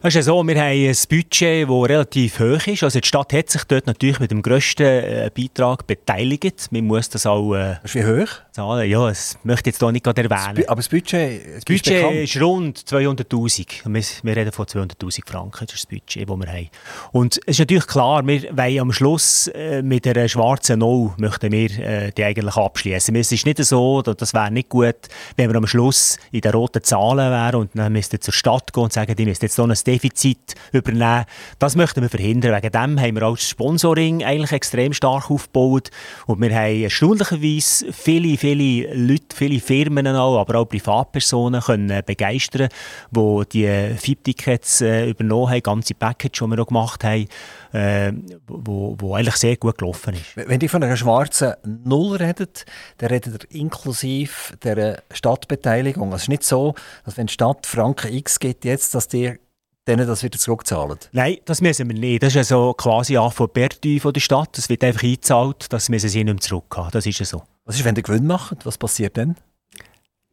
[0.02, 2.82] Es ist ja so, wir haben ein Budget, das relativ hoch ist.
[2.82, 6.68] Also die Stadt hat sich dort natürlich mit dem grössten äh, Beitrag beteiligt.
[6.70, 7.54] Man muss das auch...
[7.54, 8.28] Äh, das ist wie hoch?
[8.56, 8.90] Zahlen.
[8.90, 10.66] Ja, das möchte ich jetzt hier nicht gerade erwähnen.
[10.66, 13.66] aber das Budget, das Budget ist, ist rund 200'000.
[13.84, 16.68] Wir, wir reden von 200'000 Franken, das ist das Budget, das wir haben.
[17.12, 21.52] Und es ist natürlich klar, wir wollen am Schluss äh, mit einer schwarzen Null möchten
[21.52, 23.14] wir äh, die eigentlich abschließen.
[23.14, 24.96] Es ist nicht so, das wäre nicht gut,
[25.36, 28.84] wenn wir am Schluss in den roten Zahlen wären und dann müssten zur Stadt gehen
[28.84, 31.24] und sagen, die müssten jetzt ein Defizit übernehmen.
[31.59, 32.55] Das möchten wir verhindern.
[32.55, 35.90] Wegen dem haben wir auch das Sponsoring eigentlich extrem stark aufgebaut
[36.26, 42.68] und wir haben erstaunlicherweise viele, viele Leute, viele Firmen auch, aber auch Privatpersonen können begeistern,
[43.11, 47.26] die die FIP-Tickets äh, übernommen haben, ganze Package, die wir auch gemacht haben,
[47.72, 48.12] äh,
[48.46, 50.37] wo, wo eigentlich sehr gut gelaufen ist.
[50.37, 52.64] Wenn die von einer schwarzen Null redet,
[52.98, 56.12] dann redet ihr inklusive der Stadtbeteiligung.
[56.12, 56.74] Es ist nicht so,
[57.05, 59.38] dass wenn die Stadt Franken X gibt jetzt, dass die
[59.87, 60.99] denen das wieder zurückzahlen?
[61.12, 62.22] Nein, das müssen wir nicht.
[62.22, 64.57] Das ist also quasi auch von der Stadt.
[64.59, 66.90] Das wird einfach eingezahlt, das müssen sie nicht mehr zurückhaben.
[66.92, 67.42] Das ist ja so.
[67.64, 68.66] Was ist, wenn der Gewinn macht?
[68.66, 69.37] Was passiert dann?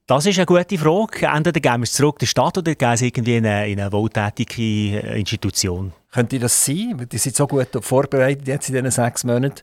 [0.06, 1.28] Das ist eine gute Frage.
[1.28, 3.92] Entweder geben wir es zurück der Stadt oder geben sie irgendwie in eine, in eine
[3.92, 5.94] wohltätige Institution.
[6.12, 7.08] Könnte das sein?
[7.10, 9.62] Die sind so gut vorbereitet jetzt in diesen sechs Monaten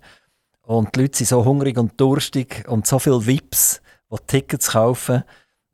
[0.62, 5.24] und die Leute sind so hungrig und durstig und so viele VIPs, die Tickets kaufen,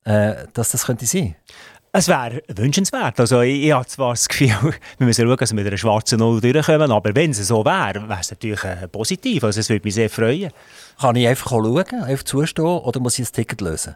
[0.04, 1.36] äh, dass das könnte sein
[1.98, 3.18] es wäre wünschenswert.
[3.20, 4.50] Also ich, ich habe zwar das Gefühl,
[4.98, 8.08] wir müssen schauen, dass wir mit einer schwarzen Null durchkommen, aber wenn es so wäre,
[8.08, 9.44] wäre es natürlich äh, positiv.
[9.44, 10.50] Also es würde mich sehr freuen.
[11.00, 13.94] Kann ich einfach schauen, einfach zustehen oder muss ich das Ticket lösen?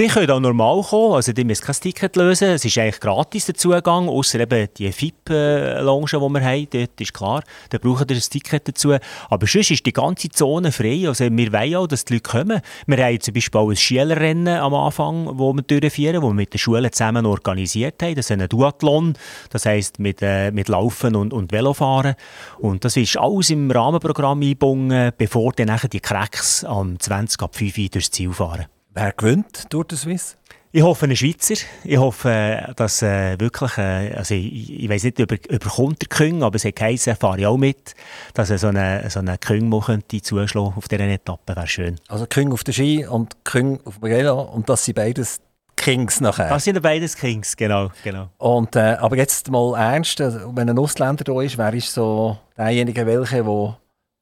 [0.00, 2.50] Die können auch normal kommen, also die müssen kein Ticket lösen.
[2.50, 7.12] Es ist eigentlich gratis der Zugang, außer eben die FIP-Lounge, die wir haben, dort ist
[7.12, 8.94] klar, da brauchen wir ein Ticket dazu.
[9.28, 12.60] Aber sonst ist die ganze Zone frei, also wir wollen auch, dass die Leute kommen.
[12.86, 16.54] Wir haben zum Beispiel auch ein Schülerrennen am Anfang, wo wir durchführen, wo wir mit
[16.54, 18.14] den Schulen zusammen organisiert haben.
[18.14, 19.14] Das ist ein Duathlon,
[19.50, 22.14] das heisst mit, äh, mit Laufen und, und Velofahren.
[22.60, 27.78] Und das ist alles im Rahmenprogramm eingebunden, bevor dann die Cracks am 20 ab 5
[27.78, 28.66] Uhr durchs Ziel fahren.
[29.00, 30.34] Wer gewinnt Tour de Suisse?
[30.72, 31.54] Ich hoffe, ein Schweizer.
[31.84, 36.42] Ich hoffe, dass äh, wirklich, äh, also ich, ich weiß nicht, über, überkommt der Küng,
[36.42, 37.94] aber es hat geheißen, fahre ich auch mit,
[38.34, 42.00] dass er so einen so eine Küng könnte zuschlagen auf dieser Etappe, wäre schön.
[42.08, 45.40] Also Küng auf der Ski und Küng auf dem Velo und das sind beides
[45.76, 46.48] Kings nachher.
[46.48, 47.92] Das sind beides Kings, genau.
[48.02, 48.30] genau.
[48.38, 52.36] Und, äh, aber jetzt mal ernst, äh, wenn ein Ausländer da ist, wer ist so
[52.56, 53.78] derjenige, welche, der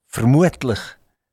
[0.06, 0.80] vermutlich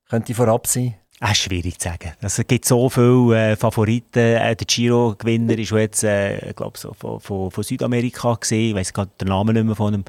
[0.08, 2.12] könnte vorab sein Ah, schwierig zu sagen.
[2.22, 4.20] Also, es gibt so viele äh, Favoriten.
[4.20, 8.72] Äh, der Giro-Gewinner ist jetzt, äh, glaube so von, von, von, Südamerika gesehen.
[8.72, 10.04] Ich weiß gerade den Namen nicht mehr von ihm.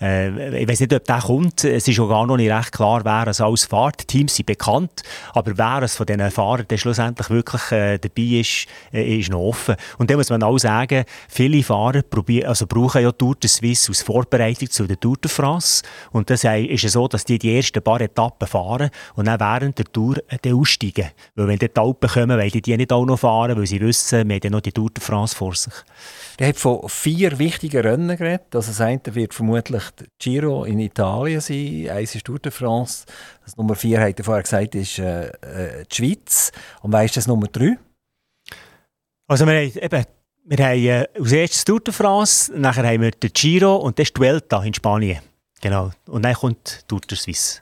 [0.00, 1.64] Äh, ich weiß nicht, ob der kommt.
[1.64, 4.02] Es ist auch gar noch nicht recht klar, wer es alles fährt.
[4.02, 5.02] Die Teams sind bekannt,
[5.34, 9.40] aber wer es von diesen Fahrern der schlussendlich wirklich äh, dabei ist, äh, ist noch
[9.40, 9.74] offen.
[9.98, 12.04] Und da muss man auch sagen, viele Fahrer
[12.46, 15.82] also brauchen ja Tour de Suisse als Vorbereitung zu der Tour de France.
[16.12, 19.76] Und das ist ja so, dass die die ersten paar Etappen fahren und dann während
[19.76, 21.10] der Tour äh, aussteigen.
[21.34, 24.36] Weil wenn die Alpen kommen, wollen die nicht auch noch fahren, weil sie wissen, wir
[24.36, 25.72] haben noch die Tour de France vor sich.
[26.38, 28.54] Der hat von vier wichtigen Rennen geredet.
[28.54, 29.82] Also das eine wird vermutlich
[30.18, 33.04] Giro in Italien sein, eins ist Tour de France.
[33.44, 36.52] Das Nummer vier, hat er vorher gesagt, ist äh, äh, die Schweiz.
[36.82, 37.78] Und weißt du das Nummer drei?
[39.26, 40.04] Also wir haben eben
[40.44, 44.02] wir haben äh, als erstes Tour de France, nachher haben wir den Giro und dann
[44.02, 45.20] ist die Vuelta in Spanien.
[45.60, 45.92] Genau.
[46.06, 47.60] Und dann kommt Tour de Suisse.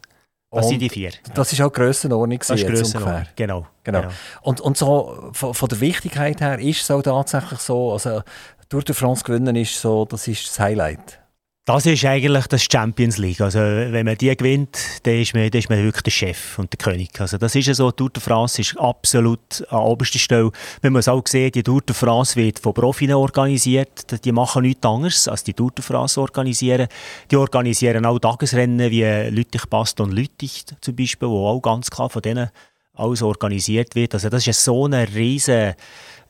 [0.53, 1.13] Das sind die vier.
[1.35, 2.39] Das ist auch Grössenordnung.
[2.39, 4.01] Das ist Grössenordnung, genau, genau.
[4.03, 4.13] genau.
[4.43, 8.23] Und, und so von, von, der Wichtigkeit her ist es auch tatsächlich so, also
[8.69, 11.21] Tour de France gewinnen ist so, das ist das Highlight.
[11.67, 13.41] Das ist eigentlich das Champions League.
[13.43, 16.73] Also, wenn man die gewinnt, dann ist man, dann ist man wirklich der Chef und
[16.73, 17.21] der König.
[17.21, 17.91] Also, das ist ja so.
[17.91, 20.51] Die Tour de France ist absolut an oberster Stelle.
[20.83, 24.25] Man muss auch sehen, die Tour de France wird von Profis organisiert.
[24.25, 26.89] Die machen nichts anderes als die Tour de France organisieren.
[27.31, 32.09] Die organisieren auch Tagesrennen wie Lüttich, Bast und Lüttich zum Beispiel, wo auch ganz klar
[32.09, 32.51] von denen
[33.01, 34.15] alles organisiert wird.
[34.15, 35.75] Also, das ist so eine riesige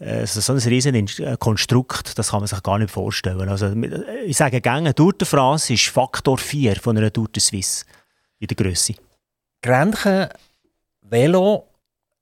[0.00, 3.48] äh, so ein riesen äh, Konstrukt, das kann man sich gar nicht vorstellen.
[3.50, 7.40] Also, äh, ich sage gerne, Tour de France ist Faktor 4 von einer Tour de
[7.40, 7.84] Suisse
[8.38, 8.94] in der Größe.
[9.60, 10.28] Grenchen
[11.02, 11.68] Velo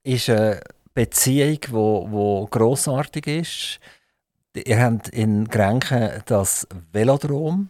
[0.03, 0.59] ist eine
[0.93, 3.79] Beziehung, die wo, wo grossartig ist.
[4.53, 7.69] Ihr habt in Grenchen das Velodrom,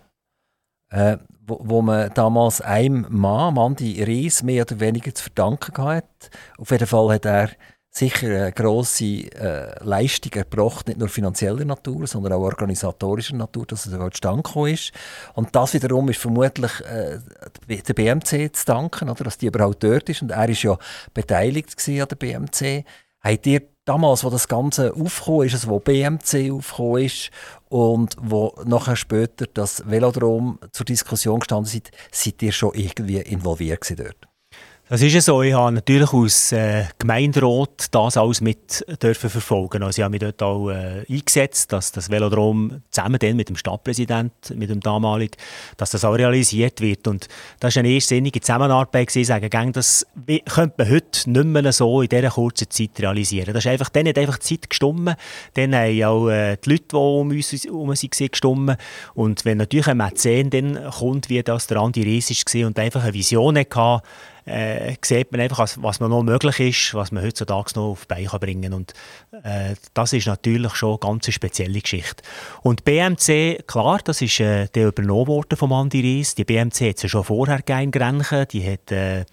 [0.90, 6.30] äh, wo, wo, man damals einem Mann, Mandy Ries, mehr oder weniger zu verdanken hat.
[6.58, 7.50] Auf jeden Fall hat er
[7.92, 13.86] sicher eine grosse äh, Leistung erbracht, nicht nur finanzieller Natur, sondern auch organisatorischer Natur, dass
[13.86, 14.92] es überhaupt zustande ist.
[15.34, 17.20] Und das wiederum ist vermutlich äh,
[17.68, 20.22] der BMC zu danken, oder, dass die überhaupt dort ist.
[20.22, 20.78] Und er ist ja
[21.14, 22.86] beteiligt an der BMC.
[23.22, 27.32] Habt ihr damals, wo das Ganze aufgekommen ist, also wo BMC aufgekommen ist
[27.70, 33.88] und wo nachher später das Velodrom zur Diskussion gestanden ist, seid ihr schon irgendwie involviert
[33.98, 34.29] dort?
[34.92, 35.44] Das ist ja so.
[35.44, 39.84] Ich habe natürlich als äh, Gemeinderat das alles mit dürfen verfolgen.
[39.84, 44.58] Also ich habe mich dort auch äh, eingesetzt, dass das Velodrom zusammen mit dem Stadtpräsidenten,
[44.58, 45.36] mit dem damaligen,
[45.78, 47.08] dass das auch realisiert wird.
[47.08, 47.28] Und
[47.60, 49.20] das war eine erste Zusammenarbeit gewesen.
[49.20, 50.08] Ich sage, das
[50.52, 53.54] könnte man heute nicht mehr so in dieser kurzen Zeit realisieren.
[53.54, 55.14] Das ist einfach, dann hat einfach die Zeit gestummen.
[55.54, 58.76] Dann haben auch äh, die Leute, die um uns herum waren, gestummen.
[59.14, 63.04] Und wenn natürlich ein Mäzen dann kommt, wie das der Andi Ries war und einfach
[63.04, 64.02] eine Vision hatte,
[64.50, 68.08] äh, sieht man einfach, was man noch möglich ist, was man heutzutage noch auf die
[68.08, 68.74] Beine bringen kann.
[68.74, 68.94] Und
[69.44, 72.24] äh, das ist natürlich schon eine ganz spezielle Geschichte.
[72.62, 76.36] Und BMC, klar, das ist äh, der übernommen worden vom Andi Ries.
[76.36, 78.48] Die BMC hat es ja schon vorher gegeben Grenchen.
[78.52, 79.26] Die hat äh,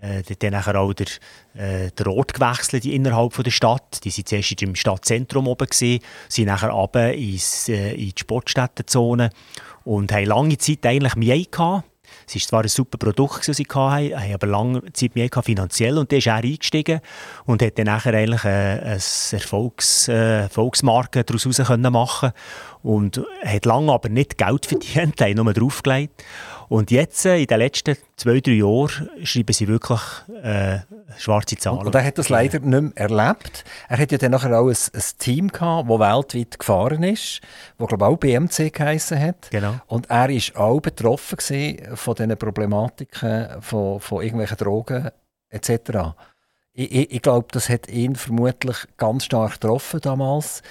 [0.00, 1.06] äh, dann auch der,
[1.54, 4.04] äh, der Ort gewechselt innerhalb von der Stadt.
[4.04, 9.30] Die waren zuerst im Stadtzentrum oben, gewesen, sind nachher runter ins, äh, in die Sportstättenzone
[9.84, 11.84] und haben lange Zeit eigentlich mehr gehabt.
[12.28, 15.96] Es war zwar ein super Produkt, das sie hatten, haben aber lange Zeit mehr finanziell.
[15.98, 17.00] Und der ist auch eingestiegen
[17.46, 21.46] und hat dann nachher eigentlich eine, eine Erfolgs, äh, Erfolgsmarke daraus
[21.90, 22.32] machen
[22.82, 26.24] und hat lange aber nicht Geld verdient, haben nur draufgelegt.
[26.68, 30.00] Und jetzt, äh, in den letzten zwei, drei Jahren, schreiben sie wirklich
[30.42, 30.80] äh,
[31.16, 31.86] schwarze Zahlen.
[31.86, 33.64] Und, er hat das leider nicht mehr erlebt.
[33.88, 37.40] Er hat ja dann nachher auch ein, ein Team gehabt, das weltweit gefahren ist,
[37.78, 39.50] das glaube ich auch BMC geheissen hat.
[39.50, 39.76] Genau.
[39.86, 41.38] Und er war auch betroffen
[41.94, 45.08] von diesen Problematiken, von, von irgendwelchen Drogen
[45.48, 45.70] etc.
[46.74, 50.62] Ich, ich, ich glaube, das hat ihn vermutlich ganz stark getroffen damals.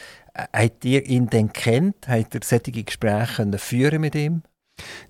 [0.53, 2.07] Habt ihr ihn denn kennt?
[2.07, 4.43] Habt ihr solche Gespräche führen mit ihm?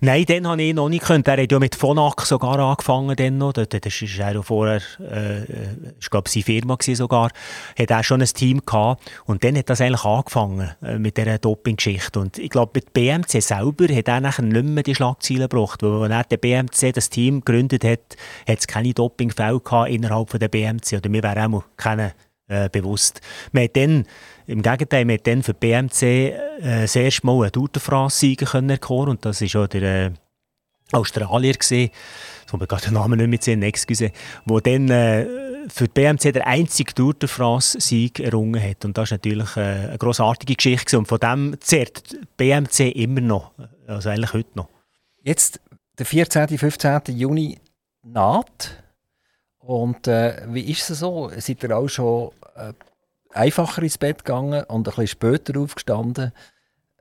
[0.00, 1.24] Nein, den habe ich noch nicht können.
[1.26, 3.14] Er hat ja mit Phonak sogar angefangen.
[3.16, 3.52] Dann noch.
[3.52, 5.42] Das war er vorher, äh,
[6.00, 7.30] ich glaube, seine Firma sogar.
[7.78, 9.10] Hat er schon ein Team gehabt.
[9.26, 12.20] Und dann hat das eigentlich angefangen äh, mit dieser Doping-Geschichte.
[12.20, 15.82] Und ich glaube, mit BMC selber hat er nachher nicht mehr die Schlagzeilen gebracht.
[15.82, 18.16] Weil, er der BMC das Team gegründet hat,
[18.48, 20.94] hat es keine Doping-Fälle innerhalb von der BMC.
[20.94, 22.14] Oder wir wären auch keine
[22.48, 23.20] äh, bewusst.
[23.52, 24.06] Wir haben dann,
[24.48, 26.32] Im Gegenteil, wir dann für die BMC äh,
[26.62, 30.10] das erste Mal einen Tour de France-Sieger erkoren und das war auch der äh,
[30.92, 31.90] Australier, gewesen,
[32.46, 34.10] wo wir gerade den Namen nicht mehr sehen, excuse,
[34.46, 35.26] wo dann äh,
[35.68, 38.86] für die BMC der einzige Tour de France-Sieg errungen hat.
[38.86, 43.52] Und das ist natürlich äh, eine grossartige Geschichte und von dem zehrt BMC immer noch,
[43.86, 44.70] also eigentlich heute noch.
[45.22, 45.60] Jetzt,
[45.98, 46.56] der 14.
[46.56, 47.02] 15.
[47.08, 47.58] Juni
[48.02, 48.82] naht.
[49.58, 51.30] Und äh, wie ist es so?
[51.36, 52.72] Seid ihr auch schon äh,
[53.30, 56.32] einfacher ins Bett gegangen und ein bisschen später aufgestanden?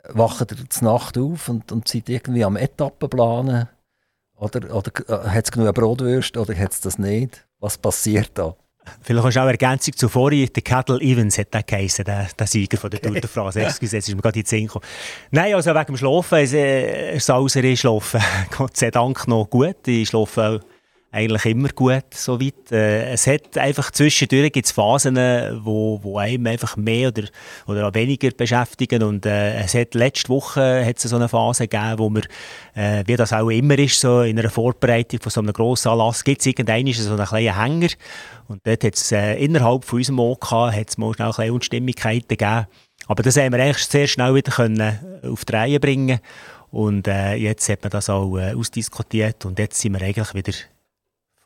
[0.09, 3.67] Wacht ihr zur Nacht auf und, und seid irgendwie am Etappenplanen?
[4.35, 7.45] Oder, oder äh, hat es genug Brotwürste oder hat es das nicht?
[7.59, 8.55] Was passiert da?
[9.01, 10.49] Vielleicht hast du auch Ergänzung zu vorhin.
[10.53, 13.59] Der Cadel Evans hat der geheißen, der, der Sieger von der Tour de France.
[13.59, 14.69] Excuse, jetzt ist mir gerade in den Sinn
[15.31, 18.21] Nein, also wegen dem Schlafen, es, äh, Sauser ist schlafen,
[18.57, 19.87] Gott sei Dank noch gut.
[19.87, 20.76] Ich schlafe auch
[21.11, 22.71] eigentlich immer gut soweit.
[22.71, 25.15] Äh, es hat einfach zwischendurch gibt's Phasen,
[25.63, 27.23] wo, wo einem einfach mehr oder,
[27.65, 31.99] oder auch weniger beschäftigen und äh, es hat letzte Woche hat so eine Phase gegeben,
[31.99, 32.23] wo wir,
[32.75, 36.23] äh, wie das auch immer ist, so in einer Vorbereitung von so einem grossen Anlass,
[36.23, 37.89] gibt es irgendeinen so einen kleinen Hänger
[38.47, 42.67] und dort hat es äh, innerhalb von unserem OK hat's mal schnell kleine Unstimmigkeiten gegeben.
[43.07, 46.19] Aber das haben wir eigentlich sehr schnell wieder können auf die Reihe bringen
[46.69, 50.53] und äh, jetzt hat man das auch äh, ausdiskutiert und jetzt sind wir eigentlich wieder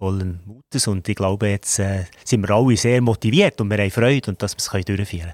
[0.02, 0.88] vollen Mutes.
[0.88, 4.42] Und ich glaube, jetzt äh, sind wir alle sehr motiviert und wir haben Freude, und
[4.42, 5.34] dass wir es durchführen können.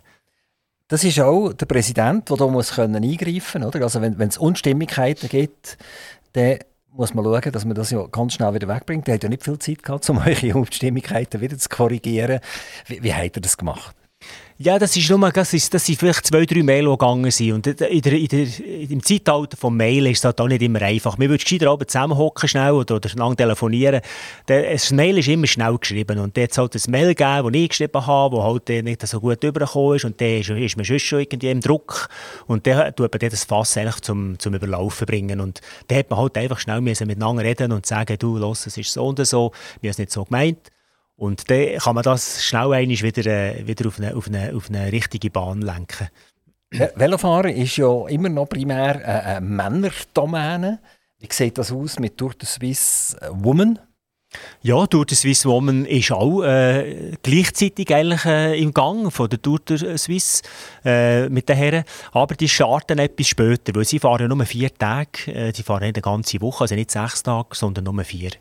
[0.89, 3.75] Das ist auch der Präsident, der da muss können eingreifen muss.
[3.75, 5.77] Also wenn, wenn es Unstimmigkeiten gibt,
[6.33, 6.59] dann
[6.91, 9.07] muss man schauen, dass man das ja ganz schnell wieder wegbringt.
[9.07, 12.41] Der hat ja nicht viel Zeit gehabt, um eure Unstimmigkeiten wieder zu korrigieren.
[12.87, 13.95] Wie, wie hat er das gemacht?
[14.59, 17.53] Ja, das ist nur, das, ist, das sind vielleicht zwei, drei Mail, die gegangen sind.
[17.53, 20.81] Und in der, in der, im Zeitalter des Mail ist das halt auch nicht immer
[20.81, 21.19] einfach.
[21.19, 24.01] Wir würden gescheiter abends zusammenhocken schnell oder, oder lang telefonieren.
[24.47, 26.17] Das Mail ist immer schnell geschrieben.
[26.17, 29.43] Und jetzt halt ein Mail gegeben, das ich geschrieben habe, das halt nicht so gut
[29.43, 30.05] übergekommen ist.
[30.05, 32.09] Und dann ist, ist man schon irgendwie im Druck.
[32.47, 35.39] Und dann tut man das Fass eigentlich zum, zum Überlaufen bringen.
[35.39, 38.91] Und dann hat man halt einfach schnell miteinander reden und sagen, du, los, es ist
[38.91, 39.51] so und so,
[39.81, 40.71] wir haben es nicht so gemeint.
[41.17, 44.91] Und dann kann man das schnell wieder, äh, wieder auf, eine, auf, eine, auf eine
[44.91, 46.07] richtige Bahn lenken.
[46.69, 50.79] Velofahren ist ja immer noch primär eine Männerdomäne.
[51.19, 53.79] Wie sieht das aus mit Tour de Suisse Woman?
[54.61, 59.41] Ja, Tour de Suisse Woman ist auch äh, gleichzeitig eigentlich äh, im Gang von der
[59.41, 60.43] Tour de Suisse
[60.85, 61.83] äh, mit den Herren.
[62.11, 65.31] Aber die starten etwas später, weil sie fahren nur vier Tage.
[65.31, 68.31] Äh, sie fahren nicht eine ganze Woche, also nicht sechs Tage, sondern nur vier.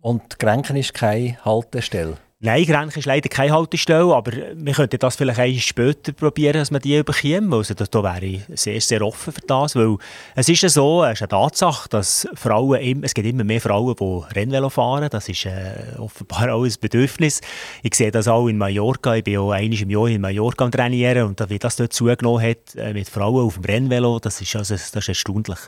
[0.00, 2.16] Und Grenken ist keine Haltestelle?
[2.42, 6.70] Nein, Grenchen ist leider keine Haltestelle, aber wir könnten das vielleicht ein später probieren, dass
[6.70, 7.52] wir die überkommen.
[7.52, 9.98] Also da, da wäre ich sehr, sehr offen für das, weil
[10.34, 13.94] es ist ja so, es ist eine Tatsache, dass Frauen, es gibt immer mehr Frauen,
[13.94, 17.42] die Rennvelo fahren, das ist äh, offenbar auch ein Bedürfnis.
[17.82, 21.26] Ich sehe das auch in Mallorca, ich bin auch einmal im Jahr in Mallorca trainieren
[21.26, 24.72] und wie das dort zugenommen hat äh, mit Frauen auf dem Rennvelo, das ist, also,
[24.72, 25.58] das ist erstaunlich.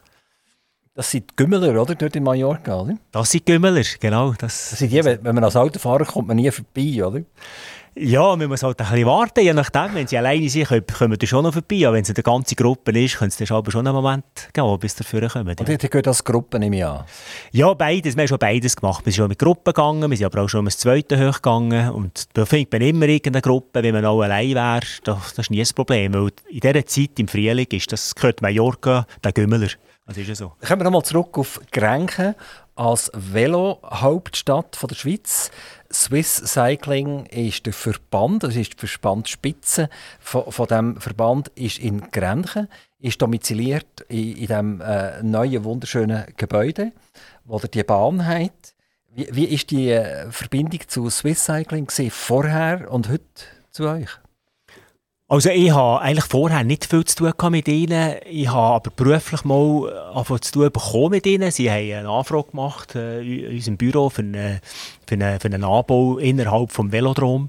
[0.95, 1.95] Das sind die Gümmeler, oder?
[1.95, 2.99] Dort in Mallorca, oder?
[3.13, 4.33] Das sind Gümmeler, genau.
[4.33, 7.23] Das, das sind die, wenn man als Autofahrer kommt man nie vorbei, oder?
[7.95, 9.95] Ja, man muss halt ein bisschen warten, je nachdem.
[9.95, 11.87] Wenn sie alleine sind, kommen sie schon noch vorbei.
[11.87, 14.93] Aber wenn es eine ganze Gruppe ist, können sie aber schon einen Moment gehen, bis
[14.93, 15.57] sie dafür kommen.
[15.59, 17.05] Und ihr gehört als Gruppe nicht mehr an?
[17.53, 18.15] Ja, beides.
[18.17, 19.05] Wir haben schon beides gemacht.
[19.05, 21.91] Wir sind schon mit Gruppen gegangen, wir sind aber auch schon ins zweite hochgegangen.
[21.91, 24.81] Und da findet man immer irgendeine Gruppe, wenn man auch allein wäre.
[25.05, 26.15] Das, das ist nie ein Problem.
[26.15, 29.69] Weil in dieser Zeit im Frühling ist das, gehört Mallorca, der Gümmeler.
[30.07, 30.53] Das ist ja so.
[30.67, 32.35] Kommen wir nochmal zurück auf Grenken
[32.75, 35.51] als Velo-Hauptstadt der Schweiz.
[35.93, 39.89] Swiss Cycling ist der Verband, das ist die Verbandsspitze
[40.19, 46.25] von, von dem Verband ist in Grenchen, ist domiziliert in, in dem äh, neuen wunderschönen
[46.37, 46.93] Gebäude,
[47.45, 48.75] wo ihr die Bahn hat.
[49.15, 53.25] Wie, ist die äh, Verbindung zu Swiss Cycling vorher und heute
[53.71, 54.09] zu euch?
[55.33, 58.17] Also ich habe eigentlich vorher nicht viel zu tun mit ihnen.
[58.27, 61.51] Ich habe aber beruflich mal angefangen zu tun bekommen mit ihnen.
[61.51, 64.61] Sie haben eine Anfrage gemacht äh, in unserem Büro für einen,
[65.07, 67.49] für, einen, für einen Anbau innerhalb des Velodrom.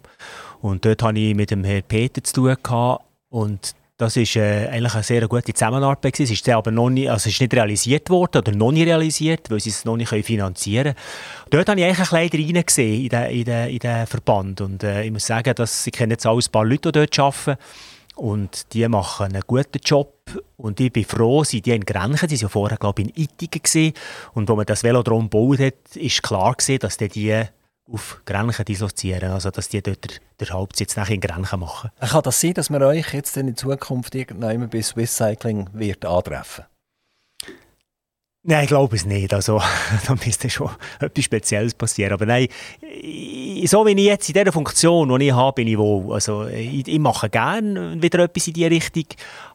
[0.62, 2.56] Und dort hatte ich mit dem Herrn Peter zu tun.
[2.64, 3.04] Gehabt.
[3.28, 6.20] Und das war äh, eigentlich eine sehr gute Zusammenarbeit.
[6.20, 9.60] Es ist aber noch nicht, also ist nicht realisiert worden oder noch nicht realisiert, weil
[9.60, 11.50] sie es noch nicht finanzieren können.
[11.50, 14.62] Dort habe ich eigentlich ein bisschen reingesehen in den, in, den, in Verband.
[14.62, 17.20] Und äh, ich muss sagen, dass ich kenne jetzt alles ein paar Leute, die dort
[17.20, 17.62] arbeiten.
[18.16, 20.14] Und die machen einen guten Job.
[20.58, 23.24] Und ich bin froh, sie die in Grenchen, die waren ja vorher, glaube ich, in
[23.24, 23.94] Ittigen.
[24.34, 27.46] Und als man das Velodrom gebaut hat, ist klar gewesen, dass die
[27.92, 31.92] auf Grenchen dislozieren, also dass die dort der, der Hauptsitz nach in Grenchen machen.
[32.00, 36.66] Kann das sein, dass man euch jetzt in Zukunft irgendwann bei Swiss Cycling wird antreffen?
[38.46, 39.34] Nein, ich glaube es nicht.
[39.34, 39.62] Also,
[40.06, 40.70] da müsste schon
[41.00, 42.12] etwas Spezielles passieren.
[42.12, 42.48] Aber nein,
[43.66, 46.14] so wie ich jetzt in dieser Funktion, die ich habe, bin ich wohl.
[46.14, 49.06] Also, ich, ich mache gerne wieder etwas in diese Richtung.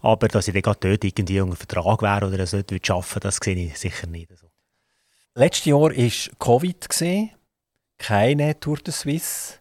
[0.00, 3.36] Aber dass ich dann gerade dort irgendwie einen Vertrag wäre oder so arbeiten würde, das
[3.36, 4.30] sehe ich sicher nicht.
[4.30, 4.46] Also.
[5.34, 6.88] Letztes Jahr war Covid.
[6.88, 7.30] Gewesen
[7.98, 9.54] keine Tour de Suisse.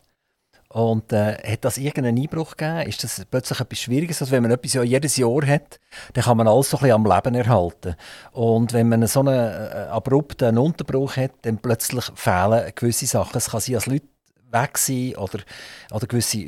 [0.70, 2.88] Und äh, hat das irgendeinen Einbruch gegeben?
[2.88, 4.22] Ist das plötzlich etwas Schwieriges?
[4.22, 5.80] Also wenn man etwas ja jedes Jahr hat,
[6.14, 7.96] dann kann man alles so ein bisschen am Leben erhalten.
[8.34, 13.38] Und wenn man so einen äh, abrupten Unterbruch hat, dann plötzlich fehlen gewisse Sachen.
[13.38, 14.08] Es kann sein, dass Leute
[14.52, 15.40] weg sind oder,
[15.92, 16.40] oder gewisse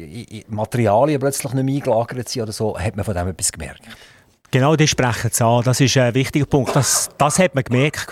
[0.47, 2.77] Materialien plötzlich nicht mehr eingelagert sind oder so.
[2.77, 3.83] Hat man von dem etwas gemerkt?
[4.51, 5.63] Genau, das sprechen Sie an.
[5.63, 6.75] Das ist ein wichtiger Punkt.
[6.75, 8.11] Das, das hat man gemerkt.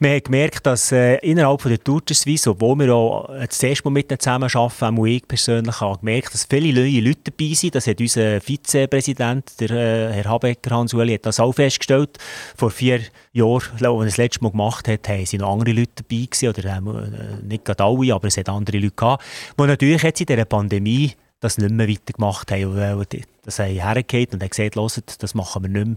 [0.00, 3.46] Man hat gemerkt, dass äh, innerhalb von der Tour de Suisse, obwohl wir auch äh,
[3.46, 7.30] das erste Mal mit ihnen zusammenarbeiten, auch ich persönlich habe gemerkt, dass viele neue Leute
[7.30, 7.76] dabei sind.
[7.76, 12.18] Das hat unser Vizepräsident, der äh, Herr Habecker, Hans-Uli, hat das auch festgestellt.
[12.56, 13.02] Vor vier
[13.32, 16.48] Jahren, als er das letzte Mal gemacht hat, haben sie noch andere Leute dabei gewesen,
[16.48, 19.24] oder äh, nicht gerade alle, aber es hat andere Leute gehabt,
[19.56, 23.06] die natürlich jetzt in dieser Pandemie das nicht mehr weitergemacht haben, weil
[23.42, 25.96] das haben hergegeben und haben gesagt, hört, das machen wir nicht mehr.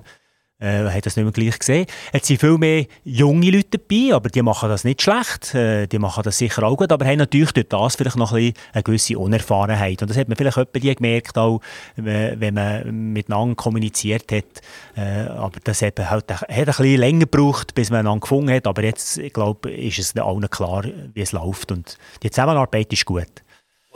[0.59, 1.87] Äh, haben das nicht mehr gleich gesehen.
[2.13, 5.53] Jetzt sind viel mehr junge Leute dabei, aber die machen das nicht schlecht.
[5.53, 8.53] Äh, die machen das sicher auch gut, aber haben natürlich durch das vielleicht noch ein
[8.71, 10.01] eine gewisse Unerfahrenheit.
[10.01, 11.59] Und das hat man vielleicht die gemerkt, auch,
[11.97, 14.61] wenn man miteinander kommuniziert hat.
[14.95, 18.65] Äh, aber das hat, halt, hat ein bisschen länger gebraucht, bis man einander gefunden hat.
[18.65, 21.73] Aber jetzt, ich glaube, ist es allen klar, wie es läuft.
[21.73, 23.43] Und die Zusammenarbeit ist gut.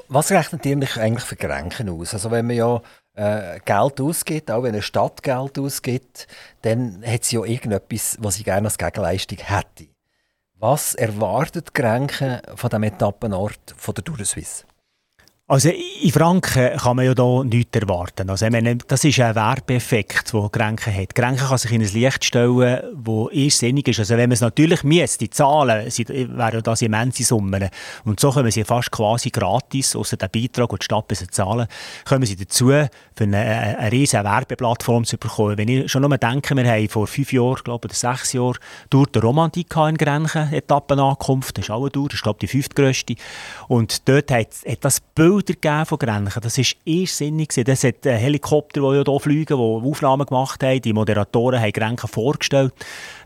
[0.09, 2.13] Was rechnet ihr eigentlich für Grenken aus?
[2.13, 2.81] Also wenn man ja
[3.13, 6.27] äh, Geld ausgibt, auch wenn eine Stadt Geld ausgibt,
[6.61, 9.89] dann hat sie ja irgendetwas, was sie gerne als Gegenleistung hätte.
[10.55, 14.63] Was erwartet Grenken von dem Etappenort von der Tour de Suisse?
[15.49, 18.29] Also in Franken kann man ja da nichts erwarten.
[18.29, 21.15] Also, meine, das ist ein Werbeeffekt, den Grenken hat.
[21.15, 23.99] Grenken kann sich in ein Licht stellen, das irrsinnig ist.
[23.99, 27.69] Also wenn man es natürlich misst, die Zahlen sind, wären das immense Summen.
[28.03, 31.67] Und so kommen sie fast quasi gratis, außer den Beitrag, den die Stadt zahlen,
[32.03, 32.89] kommen sie dazu, für
[33.23, 35.57] eine, eine riesige Werbeplattform zu bekommen.
[35.57, 38.57] Wenn ich schon nur denke, wir haben vor fünf Jahren, glaube ich, oder sechs Jahren,
[38.89, 42.57] durch die Romantik in Grenchen, Etappenankunft, das ist auch Tour, das ist, glaube ich, die
[42.57, 43.15] fünftgrößte.
[43.69, 46.41] Und dort hat, hat das Bild Bilder von Grenchen.
[46.41, 47.49] Das war irrsinnig.
[47.49, 50.81] Das hat Helikopter, die hier fliegen, die Aufnahmen gemacht haben.
[50.81, 52.73] Die Moderatoren haben Grenchen vorgestellt.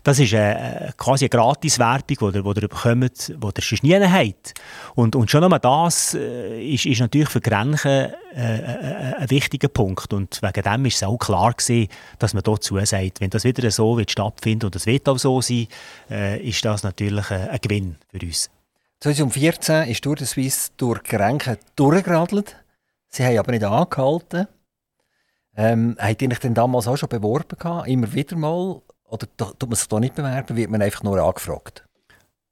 [0.02, 4.54] Das ist äh, quasi eine Gratis-Werbung, die ihr, bekommt, die ihr sonst nie habt.
[4.94, 10.12] Und, und schon einmal das äh, ist, ist natürlich für Grenchen äh, ein wichtiger Punkt.
[10.12, 11.88] Und wegen dem war es auch klar gewesen,
[12.18, 15.40] dass man dazu sagt, wenn das wieder so wird stattfinden und das wird auch so
[15.40, 15.68] sein,
[16.10, 18.50] äh, ist das natürlich ein Gewinn für uns.
[19.02, 22.54] 2014 ist Tour de Suisse durch Grenchen durchgeradelt.
[23.08, 24.46] Sie haben aber nicht angehalten.
[25.56, 27.58] Ähm, habt ihr euch denn damals auch schon beworben?
[27.58, 27.88] Gehabt?
[27.88, 28.80] Immer wieder mal?
[29.06, 31.84] Oder tut man sich da nicht bewerben, wird man einfach nur angefragt?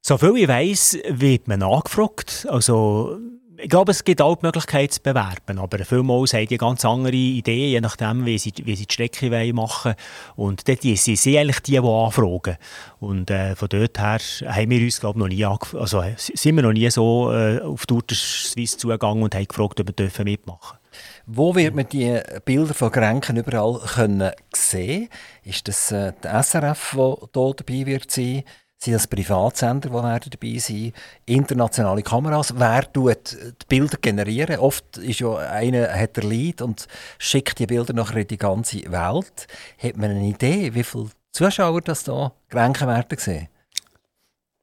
[0.02, 2.48] Soviel ich weiss, wird man angefragt.
[2.50, 3.16] Also,
[3.62, 7.14] ich glaube, es gibt auch die Möglichkeit zu bewerben, aber vielmals haben die ganz andere
[7.14, 9.94] Ideen, je nachdem, wie sie, wie sie die Strecke machen
[10.36, 10.50] wollen.
[10.50, 12.56] Und dort sind sie eigentlich die, die anfragen.
[12.98, 16.72] Und äh, von dort her haben wir uns, glaube noch nie, also sind wir noch
[16.72, 20.78] nie so äh, auf Tour de Suisse zugegangen und haben gefragt, ob wir dürfen mitmachen
[21.26, 25.08] wo wird man die Bilder von Grenken überall können sehen?
[25.44, 28.42] Ist das äh, der SRF, der hier dabei wird sein?
[28.82, 30.94] Sind das Privatsender, die werden dabei sein?
[31.26, 32.54] Internationale Kameras?
[32.56, 34.58] Wer tut die Bilder generieren?
[34.58, 38.90] Oft ist ja einer hat der Lead und schickt die Bilder nachher in die ganze
[38.90, 39.48] Welt.
[39.76, 43.48] Hat man eine Idee, wie viele Zuschauer das hier Grenken werden sehen?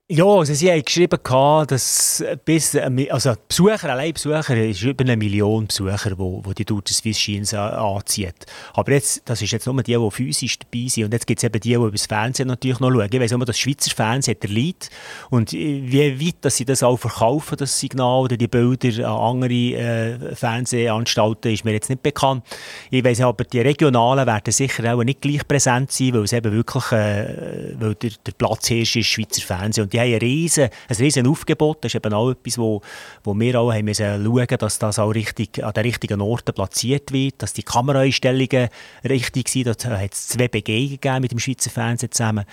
[0.09, 1.19] Ja, also sie haben geschrieben,
[1.67, 6.63] dass bis, äh, also Besucher, allein Besucher, ist über eine Million Besucher, wo, wo die
[6.63, 8.45] Tour de Suisse Schiens anzieht.
[8.73, 11.03] Aber jetzt, das ist jetzt nur die, die physisch dabei sind.
[11.03, 13.09] Und jetzt gibt es eben die, die über das Fernsehen natürlich noch schauen.
[13.11, 14.89] Ich weiss immer, das Schweizer Fernsehen der Leid.
[15.29, 19.53] Und wie weit, dass sie das auch verkaufen, das Signal oder die Bilder an andere
[19.53, 22.45] äh, Fernsehanstalten, ist mir jetzt nicht bekannt.
[22.91, 26.53] Ich weiss aber, die Regionalen werden sicher auch nicht gleich präsent sein, weil es eben
[26.53, 29.83] wirklich, äh, weil der, der Platzhirsch ist Schweizer Fernsehen.
[29.83, 30.69] Und die haben ein riesen,
[30.99, 31.83] riesen Aufgebot.
[31.83, 32.81] Das ist eben auch etwas, wo,
[33.23, 37.11] wo wir auch haben müssen schauen dass das auch richtig, an den richtigen Orten platziert
[37.11, 38.69] wird, dass die Kameraeinstellungen
[39.03, 39.67] richtig sind.
[39.67, 42.45] Da hat es zwei Begehungen gegeben mit dem Schweizer Fernsehen zusammen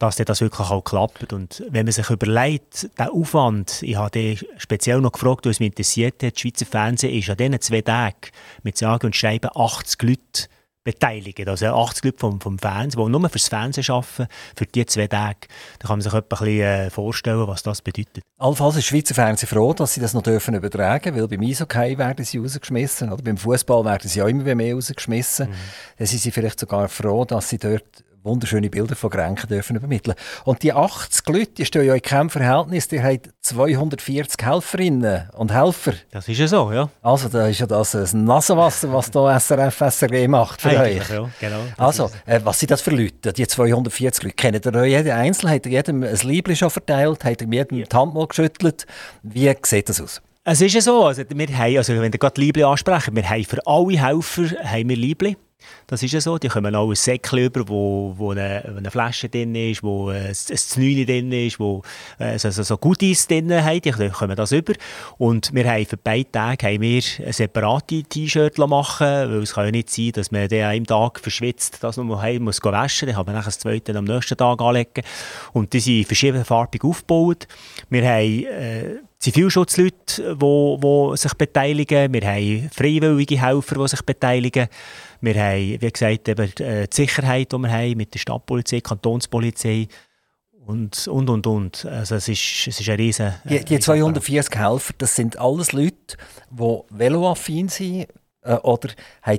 [0.00, 1.32] dass das wirklich auch klappt.
[1.32, 6.22] Und wenn man sich überlegt, der Aufwand, ich habe speziell noch gefragt, was mich interessiert
[6.22, 8.16] hat, das Schweizer Fernsehen ist an diesen zwei Tagen
[8.64, 10.48] mit sage und schreiben 80 Leute
[10.84, 11.48] beteiligen.
[11.48, 15.48] Also 80 Leute vom, vom Fernsehen, die nur fürs Fernsehen arbeiten, für die zwei Tage.
[15.78, 18.22] Da kann man sich ein bisschen äh, vorstellen, was das bedeutet.
[18.38, 22.24] Allenfalls ist Schweizer Fernsehen froh, dass sie das noch dürfen übertragen weil beim Eishockey werden
[22.24, 25.48] sie rausgeschmissen oder beim Fußball werden sie auch immer mehr rausgeschmissen.
[25.48, 25.54] Mhm.
[25.98, 30.16] Dann sind sie vielleicht sogar froh, dass sie dort wunderschöne Bilder von Grenken dürfen übermitteln.
[30.44, 35.52] Und die 80 Leute, die stehen ja in keinem Verhältnis, die haben 240 Helferinnen und
[35.52, 35.92] Helfer.
[36.10, 36.88] Das ist ja so, ja.
[37.02, 41.10] Also da ist ja das ein Nasenwasser, was da SRF, SRG macht für Eigentlich, euch.
[41.10, 41.60] Ja, genau.
[41.76, 44.36] Also, äh, was sind das für Leute, die 240 Leute?
[44.36, 45.52] Kennt ihr jede Einzelne?
[45.52, 47.24] Hat ihr jedem ein Liebling schon verteilt?
[47.24, 47.84] Hat ihr jedem ja.
[47.84, 48.86] die Hand mal geschüttelt?
[49.22, 50.22] Wie sieht das aus?
[50.46, 53.44] Es ist ja so, also wir haben, also wenn ihr gerade Liebling ansprechen, wir haben
[53.44, 55.36] für alle Helfer haben wir Liebling.
[55.86, 56.38] Das ist ja so.
[56.38, 60.26] Die kommen auch ein Säckchen über, wo, wo eine, eine Flasche drin ist, wo ein,
[60.26, 61.82] ein Znüni drin ist, wo
[62.18, 63.80] äh, also, so Goodies drin haben.
[63.80, 64.74] Die kommen das über.
[65.18, 69.70] Und wir haben für beide Tage haben wir separate T-Shirt machen weil es kann ja
[69.70, 73.06] nicht sein, dass man den einen Tag verschwitzt, dass man heim muss waschen.
[73.06, 75.02] Dann kann man das zweite am nächsten Tag anlegen.
[75.52, 77.46] Und die sind verschiedenfarbig aufgebaut.
[77.90, 82.12] Wir haben äh, Zivilschutzleute, die sich beteiligen.
[82.12, 84.68] Wir haben freiwillige Helfer, die sich beteiligen.
[85.22, 89.88] Wir haben, wie gesagt, eben äh, die Sicherheit, die wir haben mit der Stadtpolizei, Kantonspolizei
[90.66, 91.86] und, und, und, und.
[91.86, 93.32] Also es ist, es ist ein riesen...
[93.46, 96.18] Äh, die, die 240 Helfer, das sind alles Leute,
[96.50, 98.08] die veloaffin sind,
[98.42, 98.90] äh, oder
[99.22, 99.38] ein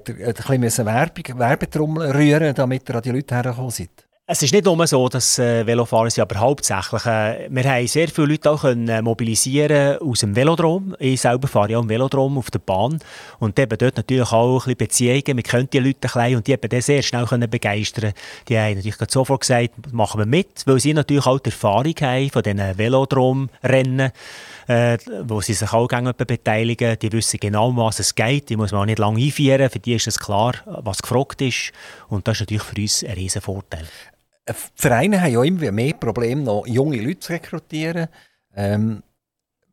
[0.62, 4.05] bisschen Werbung, Werbetrommel rühren, damit ihr an die Leute hergekommen seid?
[4.28, 7.06] Es ist nicht nur so, dass äh, Velofahren sind, aber hauptsächlich.
[7.06, 10.96] Äh, wir haben sehr viele Leute auch können äh, mobilisieren aus dem Velodrom.
[10.98, 12.98] Ich selber fahre ja am Velodrom auf der Bahn
[13.38, 15.38] und eben dort natürlich auch ein bisschen Beziehungen.
[15.38, 18.14] Wir können die Leute ein bisschen und die eben sehr schnell können begeistern
[18.50, 22.30] Die haben natürlich sofort gesagt, machen wir mit, weil sie natürlich auch die Erfahrung haben
[22.32, 24.12] von diesen Velodromrennen
[24.68, 26.98] äh, wo sie sich auch gerne beteiligen.
[26.98, 28.50] Die wissen genau, um was es geht.
[28.50, 29.70] Die muss man auch nicht lange einführen.
[29.70, 31.72] Für die ist es klar, was gefragt ist.
[32.08, 33.86] Und das ist natürlich für uns ein riesen Vorteil.
[34.54, 38.08] Vereine haben ja immer mehr Probleme, noch junge Leute zu rekrutieren.
[38.56, 39.02] Ähm,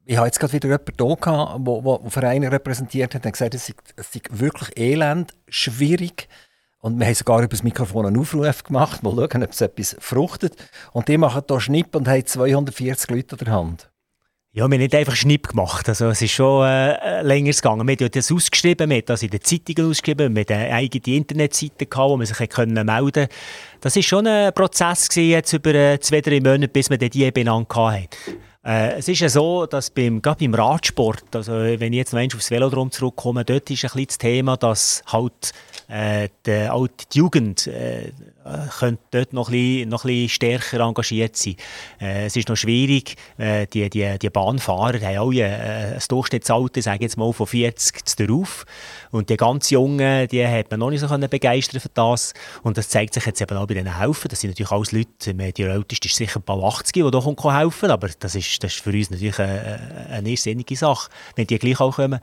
[0.04, 3.66] ich habe jetzt gerade wieder jemanden hier gehabt, der Vereine repräsentiert hat und gesagt, es
[3.66, 6.28] sei, es sei wirklich elend, schwierig.
[6.80, 9.96] Und wir haben sogar über das Mikrofon einen Aufruf gemacht, mal schauen, ob es etwas
[10.00, 10.56] fruchtet.
[10.92, 13.91] Und die machen hier Schnipp und haben 240 Leute an der Hand.
[14.54, 15.88] Ja, wir haben nicht einfach Schnipp gemacht.
[15.88, 17.88] Also, es ist schon äh, länger gegangen.
[17.88, 21.16] Wir haben das ausgeschrieben, wir haben das in den Zeitungen ausgeschrieben, wir hatten eine eigene
[21.16, 23.28] Internetseite, gehabt, wo man sich können melden konnte.
[23.80, 27.30] Das war schon ein Prozess gewesen, jetzt über äh, zwei, drei Monate, bis wir die
[27.30, 28.08] benannt hatten.
[28.62, 32.20] Äh, es ist ja so, dass beim, gerade beim Radsport, also wenn ich jetzt noch
[32.20, 35.52] einmal aufs Velodrom zurückkomme, dort ist ein bisschen das Thema, dass halt
[35.88, 36.68] äh, die,
[37.10, 38.12] die Jugend äh,
[38.78, 41.56] könnte dort noch ein, bisschen, noch ein bisschen stärker engagiert sein.
[42.00, 46.82] Äh, es ist noch schwierig, äh, die, die, die Bahnfahrer haben alle äh, ein Durchschnittsalter,
[46.82, 48.64] sage jetzt mal, von 40 zu darauf.
[49.10, 52.34] Und die ganz Jungen, die hat man noch nicht so können begeistern für das.
[52.62, 54.28] Und das zeigt sich jetzt eben auch bei den Helfen.
[54.28, 57.90] Das sind natürlich alles Leute, die älteste ist sicher ein paar 80, die hier helfen
[57.90, 61.80] aber das ist, das ist für uns natürlich eine, eine irrsinnige Sache, wenn die gleich
[61.80, 62.20] auch kommen.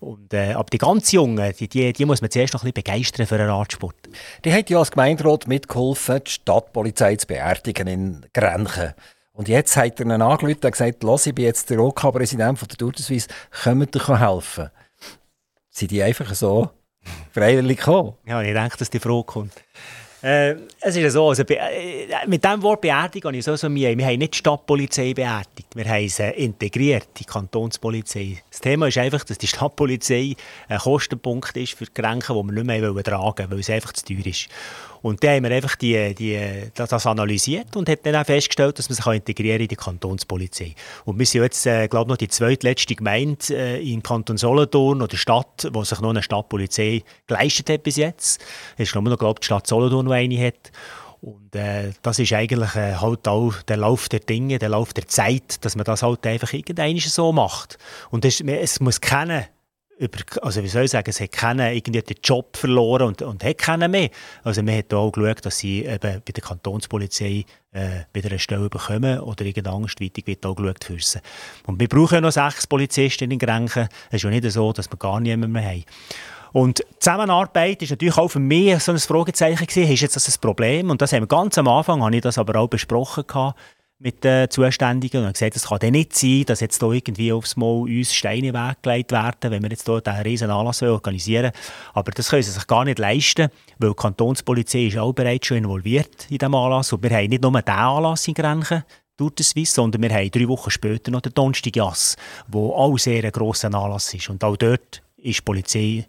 [0.00, 2.84] Und, äh, aber die ganz Jungen, die, die, die, muss man zuerst noch ein bisschen
[2.84, 3.96] begeistern für den Radsport.
[4.44, 8.94] Die hat ja als Gemeinderat mitgeholfen, die Stadtpolizei zu beerdigen in Grenchen.
[9.32, 12.66] Und jetzt hat er einen angerufen und gesagt, Lass, ich bin jetzt der OK-Präsident OK
[12.66, 13.28] der Tour de Suisse,
[13.94, 14.70] ihr helfen?
[15.70, 16.70] Sind die einfach so
[17.32, 18.14] freiwillig gekommen?
[18.26, 19.52] Ja, ich denke, dass die Frage kommt.
[20.20, 23.72] Äh, es ist ja so, also, äh, mit dem Wort Beerdigung habe ich so, so
[23.72, 28.42] wir, wir haben nicht die Stadtpolizei beerdigt, wir haben sie integriert, die Kantonspolizei.
[28.50, 30.34] Das Thema ist einfach, dass die Stadtpolizei
[30.68, 33.92] ein Kostenpunkt ist für die Grenzen, die wir nicht mehr tragen wollen, weil es einfach
[33.92, 34.48] zu teuer ist.
[35.02, 36.40] Und dann haben wir einfach die, die,
[36.74, 40.74] das analysiert und hat dann auch festgestellt, dass man sich integrieren in die Kantonspolizei.
[41.04, 45.02] Und wir sind jetzt, äh, glaube ich, noch die zweitletzte Gemeinde äh, im Kanton Solothurn
[45.02, 48.40] oder Stadt, wo sich noch eine Stadtpolizei geleistet hat bis jetzt.
[48.76, 50.72] Es ist nur noch, glaube ich, die Stadt Solothurn, die eine hat.
[51.20, 55.08] Und äh, das ist eigentlich äh, halt auch der Lauf der Dinge, der Lauf der
[55.08, 57.78] Zeit, dass man das halt einfach irgendwann so macht.
[58.10, 59.46] Und es, es muss keiner
[59.98, 63.44] über, also wie soll ich sagen, es hat keinen irgendwie den Job verloren und, und
[63.44, 64.10] hat keinen mehr.
[64.44, 68.68] Also man hat auch geschaut, dass sie eben bei der Kantonspolizei äh, wieder eine Stelle
[68.68, 71.18] bekommen oder irgendeine Angstweitung wird auch geschaut für sie.
[71.66, 73.88] Und wir brauchen ja noch sechs Polizisten in Grenchen.
[74.08, 75.84] Es ist ja nicht so, dass wir gar niemanden mehr haben.
[76.52, 79.92] Und Zusammenarbeit ist natürlich auch für mich so ein Fragezeichen gewesen.
[79.92, 80.90] Ist jetzt das ein Problem?
[80.90, 83.58] Und das haben wir ganz am Anfang, habe ich das aber auch besprochen gehabt
[84.00, 87.56] mit den Zuständigen und gesagt, es kann dann nicht sein, dass jetzt hier irgendwie aufs
[87.56, 91.50] Mal uns Steine weggelegt werden, wenn wir jetzt hier diesen riesen Anlass organisieren
[91.94, 95.58] Aber das können sie sich gar nicht leisten, weil die Kantonspolizei ist auch bereits schon
[95.58, 98.84] involviert in diesem Anlass und wir haben nicht nur diesen Anlass in Grenchen,
[99.20, 103.24] die Swiss, sondern wir haben drei Wochen später noch den Donnerstag Jass, wo auch sehr
[103.24, 104.30] ein grosser Anlass ist.
[104.30, 106.06] Und auch dort ist die Polizei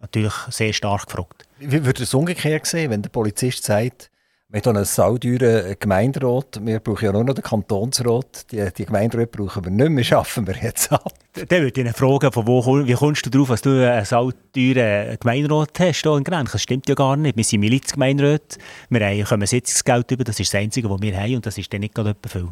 [0.00, 1.46] natürlich sehr stark gefragt.
[1.58, 4.10] Wie würde es umgekehrt sehen, wenn der Polizist sagt,
[4.52, 6.58] wir haben einen saudeuren Gemeinderat.
[6.60, 8.50] Wir brauchen ja nur noch den Kantonsrat.
[8.50, 11.12] Die, die Gemeinderat brauchen wir nicht mehr, schaffen wir jetzt ab.
[11.34, 15.16] Dann würde ich eine Frage, von wo, wie kommst du darauf, dass du einen saudeuren
[15.20, 16.50] Gemeinderat hast hier in Grenz?
[16.50, 17.36] Das stimmt ja gar nicht.
[17.36, 18.58] Wir sind Milizgemeinderat.
[18.88, 20.24] Wir haben, kommen Sitzungsgeld über.
[20.24, 22.50] Das ist das Einzige, was wir haben und das ist dann nicht gerade viel.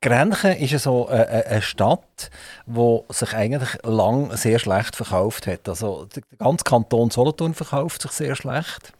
[0.00, 2.30] Grenchen ist so eine, Stadt,
[2.66, 5.68] die sich eigentlich lang sehr schlecht verkauft hat.
[5.68, 8.94] Also der ganze Kanton Solothurn verkauft sich sehr schlecht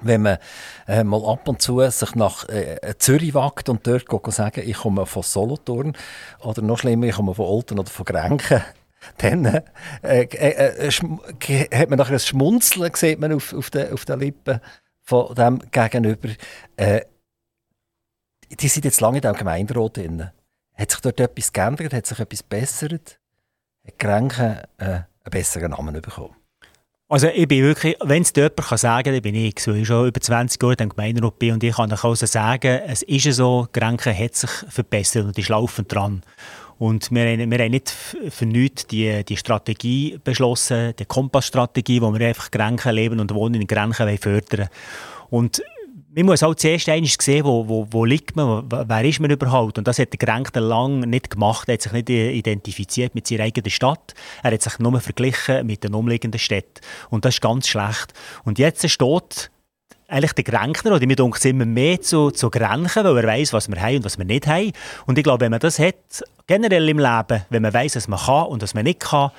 [0.00, 0.38] wenn man
[0.86, 4.78] äh, mal ab und zu sich nach äh, Zürich wagt und dort geht, sagen, ich
[4.78, 5.96] komme von Solothurn
[6.40, 8.62] oder noch schlimmer, ich komme von Olten oder von Grenken,
[9.18, 9.62] dann äh,
[10.02, 14.60] äh, äh hat man nachher ein Schmunzeln, sieht man auf, auf, den, auf den Lippen
[15.02, 16.30] von dem Gegenüber.
[16.76, 17.02] Äh,
[18.60, 20.30] die sind jetzt lange in diesem Gemeinderat drin.
[20.74, 21.92] Hat sich dort etwas geändert?
[21.92, 23.20] Hat sich etwas bessert?
[23.86, 26.34] Hat Grenken äh, einen besseren Namen bekommen?
[27.08, 29.86] Also ich bin wirklich, wenn es jemand kann sagen kann, dann bin ich, weil ich
[29.86, 33.68] schon über 20 Jahre im Gemeinderat bin und ich kann also sagen, es ist so,
[33.72, 36.22] Grenken hat sich verbessert und ist laufend dran.
[36.78, 42.26] Und wir wir haben nicht für nichts die, die Strategie beschlossen, die Kompassstrategie, wo wir
[42.26, 44.68] einfach Grenken leben und wohnen in Grenken fördern
[45.30, 45.62] Und
[46.16, 49.78] man muss auch zuerst einmal sehen, wo, wo, wo liegt man, wer ist man überhaupt.
[49.78, 51.68] Und das hat der Gerenkte lange nicht gemacht.
[51.68, 54.14] Er hat sich nicht identifiziert mit seiner eigenen Stadt.
[54.42, 56.80] Er hat sich nur verglichen mit den umliegenden Städten.
[57.10, 58.12] Und das ist ganz schlecht.
[58.44, 59.50] Und jetzt steht
[60.06, 63.68] eigentlich der Gränkner, oder mir denkt immer mehr zu, zu Grenchen, weil er weiß, was
[63.68, 64.72] wir haben und was wir nicht haben.
[65.06, 65.94] Und ich glaube, wenn man das hat,
[66.46, 69.30] generell im Leben, wenn man weiß, was man kann und was man nicht kann,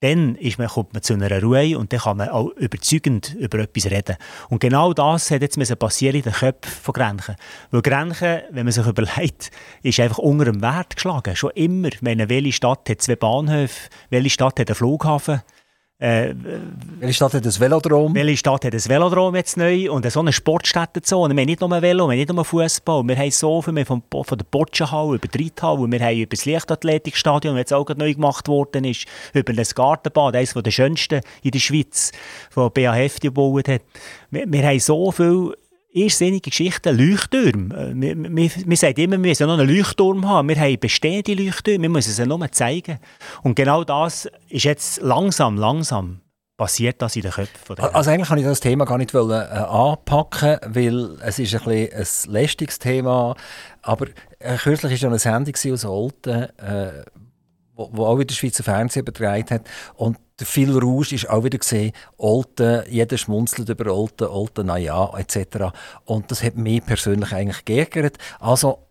[0.00, 3.58] dann ist man, kommt man zu einer Ruhe und dann kann man auch überzeugend über
[3.58, 4.16] etwas reden.
[4.48, 7.36] Und genau das hat jetzt passieren in den Köpfen von Grenchen.
[7.70, 9.50] Weil Grenchen, wenn man sich überlegt,
[9.82, 11.36] ist einfach unter dem Wert geschlagen.
[11.36, 11.90] Schon immer.
[12.00, 15.42] Wenn welche Stadt hat zwei Bahnhöfe, welche Stadt hat einen Flughafen,
[16.00, 16.34] äh,
[16.98, 18.14] welche Stadt hat ein Velodrom?
[18.14, 21.34] Welche Stadt hat ein Velodrom jetzt neu und so eine Sportstättenzone.
[21.34, 23.06] Wir haben nicht nur Velo, wir haben nicht nur Fußball.
[23.06, 26.16] Wir haben so viel, wir haben von, von der Bocciahalle über die Reithalle, wir haben
[26.16, 30.70] über das Leichtathletikstadion, das jetzt auch neu gemacht worden ist, über das Gartenbad, eines der
[30.70, 32.12] schönsten in der Schweiz,
[32.54, 33.82] das BAF gebaut hat.
[34.30, 35.54] Wir, wir haben so viel
[35.92, 37.92] irrsinnige Geschichten, Leuchttürme.
[37.94, 40.48] Wir, wir, wir sagen immer, wir müssen noch einen Leuchtturm haben.
[40.48, 42.98] Wir haben bestehende Leuchttürme, wir müssen sie nur zeigen.
[43.42, 46.20] Und genau das ist jetzt langsam, langsam
[46.60, 47.78] passiert das in den Köpfen.
[47.78, 52.28] Also eigentlich kann ich das Thema gar nicht äh, anpacken, weil es ist ein, bisschen
[52.28, 53.34] ein lästiges Thema.
[53.80, 54.06] Aber
[54.38, 57.02] äh, kürzlich war ja eine Sendung aus Olten, äh,
[57.74, 59.62] wo, wo auch wieder der Schweizer Fernsehen übertragen hat.
[59.96, 64.78] Und der Phil Rouge ist auch wieder gesehen, Olten, jeder schmunzelt über Olten, Olten, na
[64.78, 65.72] ja, etc.
[66.04, 68.18] Und das hat mich persönlich eigentlich geärgert.
[68.38, 68.86] Also,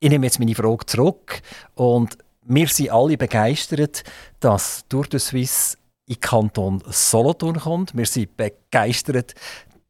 [0.00, 1.42] ich nehme jetzt meine Frage zurück
[1.74, 4.02] und wir sind alle begeistert,
[4.40, 7.96] dass durch die Swiss in Kanton Solothurn kommt.
[7.96, 9.34] Wir sind begeistert,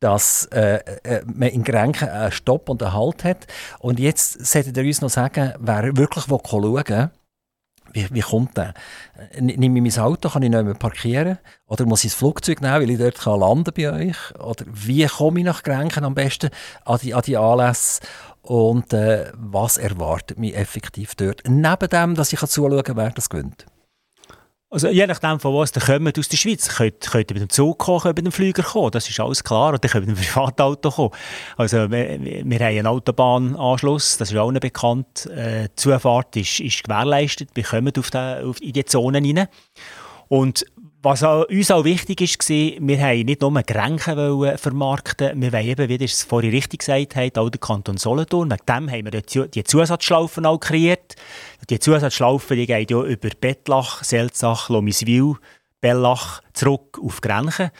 [0.00, 3.46] dass äh, äh, man in Grenken einen Stopp und einen Halt hat.
[3.78, 7.10] Und jetzt solltet ihr uns noch sagen, wer wirklich schauen will,
[7.92, 8.74] wie, wie kommt der?
[9.38, 11.38] Nehme ich mein Auto, kann ich nicht mehr parkieren?
[11.66, 14.16] Oder muss ich das Flugzeug nehmen, weil ich dort kann landen bei euch?
[14.38, 16.50] Oder wie komme ich nach Grenken am besten
[16.84, 18.00] an die, an die Anlässe?
[18.42, 21.42] Und äh, was erwartet mich effektiv dort?
[21.46, 23.66] Neben dem, dass ich zuschauen kann, wer das gewinnt.
[24.72, 27.50] Also je nachdem, von wo ihr kommt aus der Schweiz, könnt, könnt ihr mit dem
[27.50, 29.76] Zug kommen, könnt mit dem Flüger kommen, das ist alles klar.
[29.76, 31.10] Dann könnt ihr mit dem Privatauto kommen.
[31.56, 35.26] Also wir, wir haben einen Autobahnanschluss, das ist allen bekannt.
[35.26, 39.48] Äh, Zufahrt ist, ist gewährleistet, wir kommen auf die, auf, in die Zonen rein.
[40.28, 40.64] Und
[41.02, 45.66] was auch, uns auch wichtig ist, war, wir wollten nicht nur Grenken vermarkten, wir wollen
[45.66, 48.50] eben, wie ihr es vorhin richtig gesagt habt, auch den Kanton Solothurn.
[48.50, 51.14] Wegen dem haben wir die Zusatzschlaufen auch kreiert.
[51.70, 55.36] Die Zusatzschlaufen die gehen ja über Bettlach, Selzach, Lomiswil,
[55.80, 57.70] Bellach zurück auf Grenchen.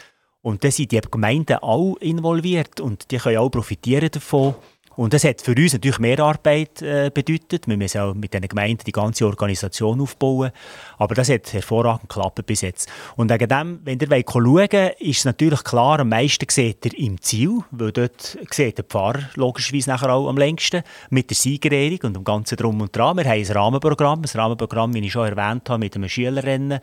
[0.42, 4.54] Und da sind die Gemeinden auch involviert und die können auch profitieren davon.
[5.01, 7.66] Und das hat für uns natürlich mehr Arbeit äh, bedeutet.
[7.66, 10.51] Wir müssen auch mit den Gemeinden die ganze Organisation aufbauen.
[10.98, 12.86] Aber das hat hervorragend geklappt bis jetzt.
[13.16, 16.98] Und wegen dem, wenn ihr schauen wollt, ist es natürlich klar, am meisten seht ihr
[16.98, 22.01] im Ziel, weil dort sieht der Pfarrer logischerweise nachher auch am längsten mit der Siegerehrung
[22.03, 23.16] und dem ganzen Drum und Dran.
[23.16, 26.78] Wir haben ein Rahmenprogramm, ein Rahmenprogramm, wie ich schon erwähnt habe, mit einem Schülerrennen.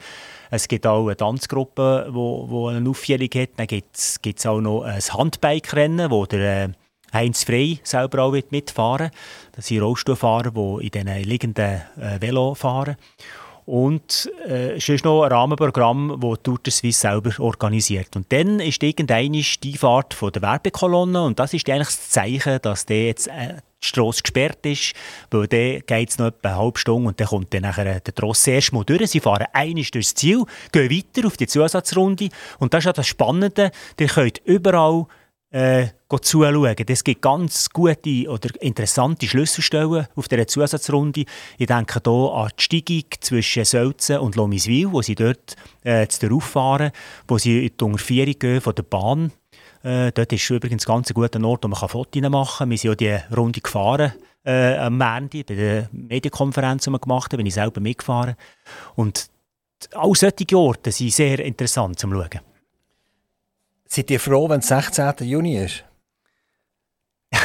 [0.49, 3.49] Es gibt auch eine Tanzgruppe, die eine Aufjährung hat.
[3.57, 6.69] Dann gibt es auch noch ein Handbike-Rennen, wo der äh,
[7.17, 9.11] Heinz Frey selber auch mitfahren
[9.55, 12.95] Das sind Rollstuhlfahrer, die in diesen liegenden äh, Velo fahren.
[13.67, 18.15] Und äh, es ist noch ein Rahmenprogramm, das Tour de Suisse selber organisiert.
[18.15, 22.59] Und dann ist irgendwann die Fahrt von der Werbekolonne und das ist eigentlich das Zeichen,
[22.61, 24.93] dass der jetzt äh, die Strasse gesperrt ist,
[25.31, 28.15] weil dann geht es noch etwa eine halbe Stunde und dann kommt dann nachher der
[28.15, 29.09] Tross erst mal durch.
[29.09, 33.07] Sie fahren einiges durchs Ziel, gehen weiter auf die Zusatzrunde und das ist ja das
[33.07, 35.07] Spannende, ihr könnt überall
[35.51, 35.87] äh,
[36.21, 36.75] zuschauen.
[36.87, 41.25] Es gibt ganz gute oder interessante Schlüsselstellen auf dieser Zusatzrunde.
[41.57, 46.39] Ich denke hier an die Steigung zwischen Sölzen und Lomiswil, wo sie dort äh, zu
[46.39, 46.91] fahren,
[47.27, 49.31] wo sie in die Unterführung gehen von der Bahn.
[49.83, 52.69] Äh, dort ist übrigens ganz ein guter Ort, wo man Fotos machen kann.
[52.69, 54.13] Wir sind ja die Runde gefahren
[54.47, 58.35] äh, am Montag bei der Medienkonferenz, die wir gemacht haben, bin ich selber mitgefahren.
[58.95, 59.29] Und
[59.93, 62.46] all solche Orte sind sehr interessant zum Schauen.
[63.87, 65.13] Seid ihr froh, wenn es 16.
[65.27, 65.83] Juni ist?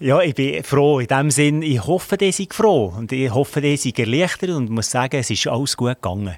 [0.00, 1.00] ja, ich bin froh.
[1.00, 4.70] In dem Sinn, ich hoffe, dass ich froh und ich hoffe, dass ich erleichtert und
[4.70, 6.36] muss sagen, es ist alles gut gegangen.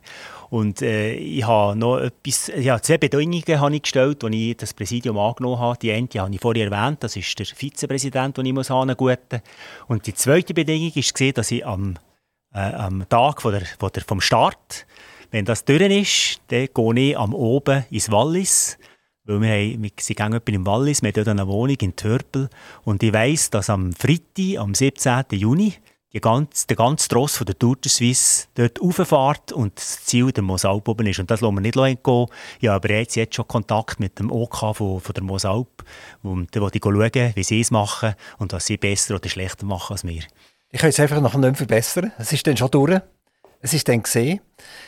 [0.51, 4.75] Und äh, ich habe noch etwas, ja, zwei Bedingungen habe ich gestellt, als ich das
[4.75, 5.79] Präsidium angenommen habe.
[5.79, 9.43] Die eine habe ich vorher erwähnt, das ist der Vizepräsident, den ich muss haben, guten.
[9.89, 11.97] Und die zweite Bedingung war, dass ich am,
[12.55, 14.87] äh, am Tag von der, von der, vom Start,
[15.31, 18.79] wenn das durch ist, dann gehe ich am Oben ins Wallis
[19.25, 22.49] weil wir, haben, wir sind gegangen im Wallis, wir haben dort eine Wohnung in Törpel.
[22.85, 25.25] Und ich weiss, dass am Freitag, am 17.
[25.33, 25.75] Juni,
[26.13, 30.31] die ganze, der ganze Tross von der Tour de Suisse dort rauffährt und das Ziel
[30.31, 31.19] der Mosalp oben ist.
[31.19, 32.27] Und das lassen wir nicht entgehen.
[32.61, 35.85] Ich habe bereits jetzt schon Kontakt mit dem OK von, von der Mosalp.
[36.23, 39.95] Und da wollte schauen, wie sie es machen und was sie besser oder schlechter machen
[39.95, 40.23] als wir.
[40.71, 42.13] Ich kann es einfach noch nicht verbessern.
[42.17, 43.01] Es ist dann schon durch.
[43.61, 44.41] Es ist dann gesehen.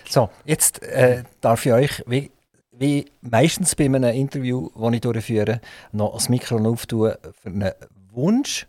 [0.08, 2.30] So, jetzt äh, darf ich euch wie
[2.78, 5.60] wie meistens bei einem Interview, das ich durchführe,
[5.92, 7.72] noch das Mikro auftun für einen
[8.12, 8.66] Wunsch.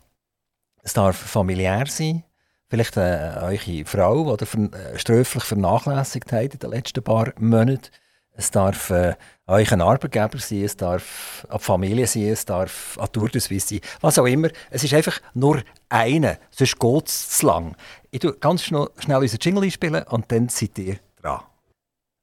[0.82, 2.24] Es darf familiär sein.
[2.70, 7.90] Vielleicht äh, eure Frau, die ihr äh, sträflich vernachlässigt habt in den letzten paar Monaten.
[8.32, 13.10] Es darf äh, euch ein Arbeitgeber sein, es darf eine Familie sein, es darf eine
[13.10, 14.50] Tour de Suisse sein, was auch immer.
[14.70, 17.74] Es ist einfach nur eine, sonst geht es zu lang.
[18.10, 21.40] Ich tue ganz schnell, unseren Jingle spielen und dann seid ihr dran.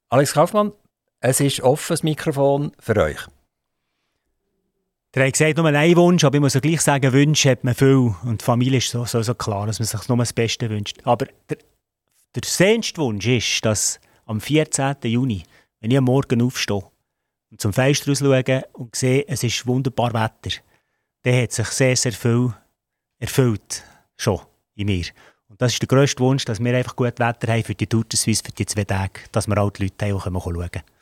[0.08, 0.72] Alex Kaufmann,
[1.20, 3.18] es ist offen, das Mikrofon für euch.
[5.14, 7.74] Der hat gesagt, nur einen Wunsch, aber ich muss auch gleich sagen, Wünsche hat man
[7.74, 8.14] viel.
[8.22, 10.98] Und die Familie ist so, so, so klar, dass man sich nur das Beste wünscht.
[11.04, 11.56] Aber der,
[12.34, 14.96] der sehnste Wunsch ist, dass am 14.
[15.04, 15.44] Juni,
[15.80, 16.82] wenn ich am Morgen aufstehe
[17.50, 20.58] und zum Fenster schaue und sehe, es ist wunderbar Wetter,
[21.22, 22.52] dann hat sich sehr, sehr viel
[23.18, 23.84] erfüllt,
[24.18, 24.40] schon
[24.74, 25.06] in mir.
[25.48, 28.04] Und das ist der grösste Wunsch, dass wir einfach gut Wetter haben für die Tour
[28.04, 30.95] de Suisse, für die zwei Tage, dass wir auch die Leute auch schauen können.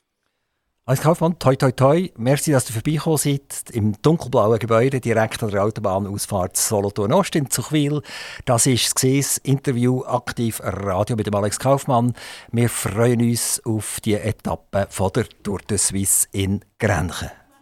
[0.87, 5.51] Als Kaufmann, toi toi toi, merci, dass du vorbeigekommen seid, im dunkelblauen Gebäude direkt an
[5.51, 8.03] der Autobahnausfahrt Solothurn Ost in Zuchwil.
[8.45, 12.12] Das ist das Interview aktiv Radio mit dem Alex Kaufmann.
[12.53, 17.30] Wir freuen uns auf die Etappe von der Tour de Suisse in Grenchen.